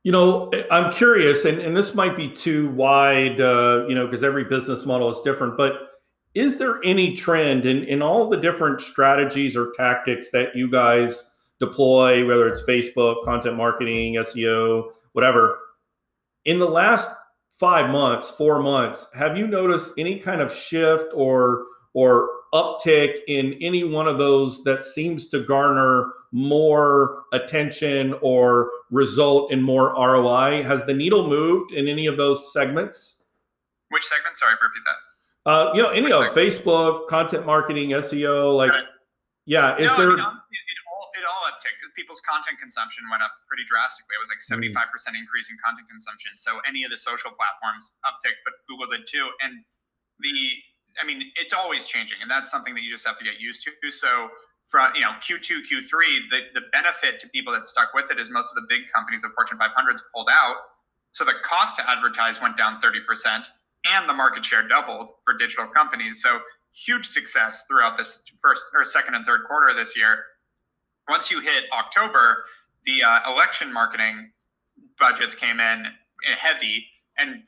You 0.02 0.12
know, 0.12 0.50
I'm 0.70 0.90
curious, 0.92 1.44
and, 1.44 1.58
and 1.58 1.76
this 1.76 1.94
might 1.94 2.16
be 2.16 2.28
too 2.28 2.70
wide, 2.70 3.40
uh, 3.40 3.84
you 3.86 3.94
know, 3.94 4.06
because 4.06 4.24
every 4.24 4.44
business 4.44 4.86
model 4.86 5.10
is 5.10 5.20
different, 5.20 5.56
but 5.58 5.89
is 6.34 6.58
there 6.58 6.82
any 6.84 7.14
trend 7.14 7.66
in, 7.66 7.84
in 7.84 8.02
all 8.02 8.28
the 8.28 8.36
different 8.36 8.80
strategies 8.80 9.56
or 9.56 9.72
tactics 9.76 10.30
that 10.30 10.54
you 10.54 10.70
guys 10.70 11.24
deploy, 11.58 12.26
whether 12.26 12.48
it's 12.48 12.62
Facebook, 12.62 13.24
content 13.24 13.56
marketing, 13.56 14.14
SEO, 14.14 14.90
whatever, 15.12 15.58
in 16.44 16.58
the 16.58 16.66
last 16.66 17.10
five 17.52 17.90
months, 17.90 18.30
four 18.30 18.62
months, 18.62 19.06
have 19.14 19.36
you 19.36 19.46
noticed 19.46 19.92
any 19.98 20.18
kind 20.18 20.40
of 20.40 20.52
shift 20.52 21.12
or 21.14 21.64
or 21.92 22.30
uptick 22.54 23.18
in 23.28 23.54
any 23.60 23.84
one 23.84 24.06
of 24.08 24.18
those 24.18 24.62
that 24.64 24.84
seems 24.84 25.28
to 25.28 25.40
garner 25.40 26.12
more 26.32 27.22
attention 27.32 28.14
or 28.22 28.70
result 28.90 29.52
in 29.52 29.62
more 29.62 29.92
ROI? 29.94 30.62
Has 30.62 30.84
the 30.86 30.94
needle 30.94 31.28
moved 31.28 31.72
in 31.72 31.88
any 31.88 32.06
of 32.06 32.16
those 32.16 32.52
segments? 32.52 33.16
Which 33.90 34.04
segment? 34.04 34.36
Sorry, 34.36 34.52
repeat 34.52 34.82
that. 34.86 35.09
Uh, 35.46 35.72
you 35.72 35.80
know, 35.80 35.88
any 35.88 36.12
of 36.12 36.36
Facebook, 36.36 37.08
content 37.08 37.46
marketing, 37.46 37.90
SEO, 37.96 38.56
like, 38.56 38.70
right. 38.70 38.84
yeah. 39.46 39.72
Is 39.80 39.88
no, 39.92 39.96
there? 39.96 40.12
I 40.12 40.20
mean, 40.20 40.64
it, 40.68 40.78
all 40.92 41.08
it 41.16 41.24
all 41.24 41.48
uptick 41.48 41.72
because 41.80 41.88
people's 41.96 42.20
content 42.28 42.60
consumption 42.60 43.08
went 43.08 43.24
up 43.24 43.32
pretty 43.48 43.64
drastically. 43.64 44.20
It 44.20 44.22
was 44.22 44.28
like 44.28 44.44
seventy 44.44 44.68
five 44.68 44.92
percent 44.92 45.16
increase 45.16 45.48
in 45.48 45.56
content 45.56 45.88
consumption. 45.88 46.36
So 46.36 46.60
any 46.68 46.84
of 46.84 46.92
the 46.92 47.00
social 47.00 47.32
platforms 47.32 47.96
uptick, 48.04 48.36
but 48.44 48.52
Google 48.68 48.92
did 48.92 49.08
too. 49.08 49.32
And 49.40 49.64
the, 50.20 50.60
I 51.00 51.08
mean, 51.08 51.24
it's 51.40 51.56
always 51.56 51.88
changing, 51.88 52.20
and 52.20 52.28
that's 52.28 52.52
something 52.52 52.76
that 52.76 52.84
you 52.84 52.92
just 52.92 53.08
have 53.08 53.16
to 53.16 53.24
get 53.24 53.40
used 53.40 53.64
to. 53.64 53.72
So 53.88 54.28
from 54.68 54.92
you 54.92 55.08
know 55.08 55.16
Q2, 55.24 55.64
Q3, 55.64 55.88
the 56.28 56.52
the 56.52 56.68
benefit 56.68 57.16
to 57.24 57.32
people 57.32 57.56
that 57.56 57.64
stuck 57.64 57.96
with 57.96 58.12
it 58.12 58.20
is 58.20 58.28
most 58.28 58.52
of 58.52 58.60
the 58.60 58.68
big 58.68 58.92
companies, 58.92 59.24
the 59.24 59.32
Fortune 59.32 59.56
500s, 59.56 60.04
pulled 60.12 60.28
out. 60.28 60.76
So 61.16 61.24
the 61.24 61.40
cost 61.48 61.80
to 61.80 61.88
advertise 61.88 62.44
went 62.44 62.60
down 62.60 62.76
30 62.84 63.08
percent 63.08 63.48
and 63.86 64.08
the 64.08 64.14
market 64.14 64.44
share 64.44 64.66
doubled 64.66 65.10
for 65.24 65.36
digital 65.36 65.66
companies. 65.66 66.22
So 66.22 66.40
huge 66.72 67.06
success 67.06 67.64
throughout 67.68 67.96
this 67.96 68.22
first 68.40 68.62
or 68.74 68.84
second 68.84 69.14
and 69.14 69.26
third 69.26 69.44
quarter 69.46 69.68
of 69.68 69.76
this 69.76 69.96
year. 69.96 70.24
Once 71.08 71.30
you 71.30 71.40
hit 71.40 71.64
October, 71.76 72.44
the 72.84 73.02
uh, 73.02 73.32
election 73.32 73.72
marketing 73.72 74.30
budgets 74.98 75.34
came 75.34 75.60
in 75.60 75.86
heavy 76.38 76.84
and 77.18 77.42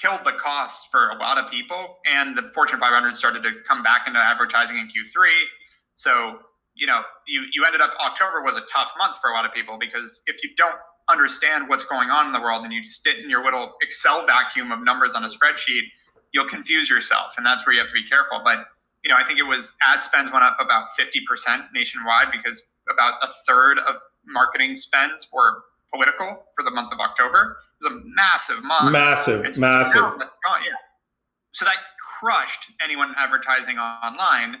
killed 0.00 0.20
the 0.24 0.32
cost 0.32 0.86
for 0.90 1.10
a 1.10 1.16
lot 1.16 1.38
of 1.38 1.50
people. 1.50 1.98
And 2.06 2.36
the 2.36 2.50
Fortune 2.54 2.80
500 2.80 3.16
started 3.16 3.42
to 3.42 3.52
come 3.66 3.82
back 3.82 4.06
into 4.06 4.18
advertising 4.18 4.78
in 4.78 4.86
Q3. 4.86 5.28
So, 5.96 6.38
you 6.74 6.86
know, 6.86 7.02
you, 7.26 7.42
you 7.52 7.64
ended 7.66 7.80
up, 7.80 7.92
October 8.00 8.42
was 8.42 8.56
a 8.56 8.62
tough 8.72 8.92
month 8.98 9.16
for 9.20 9.30
a 9.30 9.34
lot 9.34 9.44
of 9.44 9.52
people 9.52 9.76
because 9.78 10.22
if 10.26 10.42
you 10.42 10.50
don't 10.56 10.76
understand 11.08 11.68
what's 11.68 11.84
going 11.84 12.10
on 12.10 12.26
in 12.26 12.32
the 12.32 12.40
world 12.40 12.64
and 12.64 12.72
you 12.72 12.82
just 12.82 13.02
sit 13.02 13.18
in 13.18 13.28
your 13.28 13.44
little 13.44 13.74
Excel 13.82 14.26
vacuum 14.26 14.72
of 14.72 14.82
numbers 14.82 15.14
on 15.14 15.24
a 15.24 15.28
spreadsheet, 15.28 15.82
you'll 16.32 16.48
confuse 16.48 16.88
yourself. 16.88 17.34
And 17.36 17.44
that's 17.44 17.66
where 17.66 17.74
you 17.74 17.80
have 17.80 17.88
to 17.88 17.94
be 17.94 18.06
careful. 18.08 18.40
But, 18.44 18.66
you 19.04 19.10
know, 19.10 19.16
I 19.16 19.24
think 19.24 19.38
it 19.38 19.44
was 19.44 19.72
ad 19.86 20.02
spends 20.02 20.30
went 20.30 20.44
up 20.44 20.56
about 20.60 20.88
50% 20.98 21.66
nationwide 21.74 22.28
because 22.32 22.62
about 22.90 23.14
a 23.22 23.28
third 23.46 23.78
of 23.80 23.96
marketing 24.26 24.76
spends 24.76 25.28
were 25.32 25.62
political 25.92 26.44
for 26.56 26.64
the 26.64 26.70
month 26.70 26.92
of 26.92 27.00
October. 27.00 27.58
It 27.80 27.84
was 27.84 27.92
a 27.92 28.00
massive 28.14 28.62
month. 28.62 28.92
Massive, 28.92 29.54
so 29.54 29.60
massive. 29.60 30.02
Oh, 30.02 30.58
yeah. 30.64 30.72
So 31.52 31.64
that 31.64 31.76
crushed 32.18 32.70
anyone 32.82 33.14
advertising 33.16 33.78
online. 33.78 34.56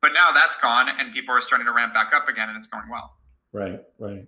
But 0.00 0.12
now 0.12 0.32
that's 0.32 0.56
gone 0.56 0.88
and 0.98 1.12
people 1.12 1.34
are 1.34 1.40
starting 1.40 1.66
to 1.66 1.72
ramp 1.72 1.94
back 1.94 2.12
up 2.12 2.28
again 2.28 2.48
and 2.48 2.58
it's 2.58 2.66
going 2.66 2.88
well. 2.90 3.14
Right, 3.52 3.80
right. 3.98 4.26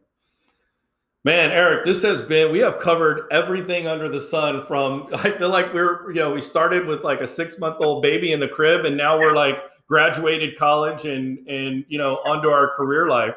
Man, 1.24 1.52
Erik, 1.52 1.87
this 1.87 2.02
has 2.02 2.20
been, 2.20 2.52
we 2.52 2.58
have 2.58 2.78
covered 2.78 3.26
everything 3.30 3.87
under 3.87 4.10
the 4.10 4.20
sun 4.20 4.66
from, 4.66 5.08
I 5.14 5.30
feel 5.30 5.48
like 5.48 5.72
we're, 5.72 6.10
you 6.10 6.20
know, 6.20 6.30
we 6.30 6.42
started 6.42 6.87
with 6.87 7.02
like 7.02 7.22
a 7.22 7.26
six 7.26 7.58
month 7.58 7.76
old 7.80 8.02
baby 8.02 8.32
in 8.32 8.40
the 8.40 8.48
crib 8.48 8.84
and 8.84 8.94
now 8.94 9.18
we're 9.18 9.32
like 9.32 9.58
graduated 9.88 10.58
college 10.58 11.06
and, 11.06 11.38
and, 11.48 11.84
you 11.88 11.96
know, 11.96 12.16
onto 12.26 12.48
our 12.48 12.74
career 12.74 13.08
life. 13.08 13.34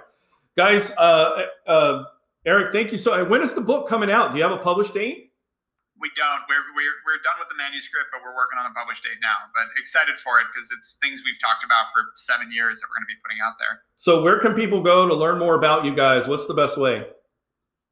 Guys, 0.57 0.91
uh, 0.97 1.45
uh, 1.65 2.03
Erik, 2.45 2.73
thank 2.73 2.91
you. 2.91 2.97
So, 2.97 3.23
when 3.23 3.41
is 3.41 3.53
the 3.53 3.61
book 3.61 3.87
coming 3.87 4.11
out? 4.11 4.31
Do 4.31 4.37
you 4.37 4.43
have 4.43 4.51
a 4.51 4.57
published 4.57 4.93
date? 4.93 5.31
We 5.99 6.09
don't. 6.15 6.41
We're, 6.49 6.63
we're, 6.75 6.97
we're 7.05 7.21
done 7.23 7.37
with 7.39 7.47
the 7.49 7.55
manuscript, 7.55 8.07
but 8.11 8.21
we're 8.23 8.35
working 8.35 8.57
on 8.57 8.65
a 8.65 8.73
published 8.73 9.03
date 9.03 9.19
now. 9.21 9.35
But 9.53 9.65
excited 9.79 10.17
for 10.17 10.39
it 10.39 10.47
because 10.53 10.67
it's 10.75 10.97
things 11.01 11.21
we've 11.23 11.39
talked 11.39 11.63
about 11.63 11.93
for 11.93 12.09
seven 12.15 12.51
years 12.51 12.79
that 12.79 12.87
we're 12.89 12.97
going 12.97 13.07
to 13.07 13.13
be 13.13 13.19
putting 13.21 13.37
out 13.45 13.53
there. 13.59 13.83
So, 13.97 14.23
where 14.23 14.39
can 14.39 14.55
people 14.55 14.81
go 14.81 15.07
to 15.07 15.13
learn 15.13 15.37
more 15.37 15.55
about 15.55 15.85
you 15.85 15.93
guys? 15.93 16.27
What's 16.27 16.47
the 16.47 16.55
best 16.55 16.77
way? 16.77 17.05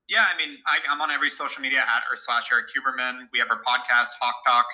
Yeah, 0.07 0.25
I 0.31 0.37
mean, 0.37 0.57
I, 0.67 0.91
am 0.91 1.01
on 1.01 1.09
every 1.09 1.29
social 1.29 1.61
media 1.61 1.79
at 1.79 2.03
or 2.11 2.17
slash 2.17 2.51
Erik 2.51 2.67
Huberman. 2.67 3.27
We 3.33 3.39
have 3.39 3.49
our 3.49 3.61
podcast, 3.63 4.09
Hawke 4.21 4.35
Talk, 4.45 4.65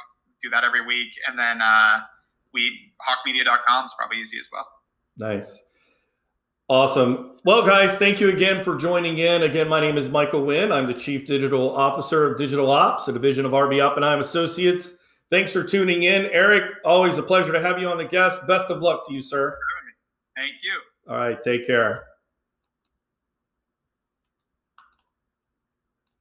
do 0.43 0.49
that 0.49 0.63
every 0.63 0.85
week. 0.85 1.09
And 1.27 1.39
then 1.39 1.61
uh, 1.61 2.01
we, 2.53 2.93
hawkemedia.com 3.07 3.85
is 3.85 3.93
probably 3.97 4.17
easy 4.17 4.37
as 4.39 4.49
well. 4.51 4.67
Nice. 5.17 5.61
Awesome. 6.67 7.37
Well, 7.43 7.65
guys, 7.65 7.97
thank 7.97 8.19
you 8.21 8.29
again 8.29 8.63
for 8.63 8.75
joining 8.75 9.17
in. 9.17 9.43
Again, 9.43 9.67
my 9.67 9.79
name 9.79 9.97
is 9.97 10.09
Michael 10.09 10.45
Wynn. 10.45 10.71
I'm 10.71 10.87
the 10.87 10.93
Chief 10.93 11.25
Digital 11.25 11.75
Officer 11.75 12.31
of 12.31 12.37
Digital 12.37 12.69
Ops, 12.71 13.07
a 13.07 13.13
division 13.13 13.45
of 13.45 13.51
RB 13.51 13.85
Oppenheim 13.85 14.19
Associates. 14.19 14.93
Thanks 15.29 15.51
for 15.51 15.63
tuning 15.63 16.03
in. 16.03 16.25
Erik, 16.27 16.63
always 16.85 17.17
a 17.17 17.23
pleasure 17.23 17.51
to 17.51 17.61
have 17.61 17.79
you 17.79 17.89
on 17.89 17.97
the 17.97 18.05
guest. 18.05 18.45
Best 18.47 18.69
of 18.69 18.81
luck 18.81 19.07
to 19.07 19.13
you, 19.13 19.21
sir. 19.21 19.57
Thank 20.35 20.63
you. 20.63 20.79
All 21.09 21.17
right, 21.17 21.41
take 21.41 21.67
care. 21.67 22.03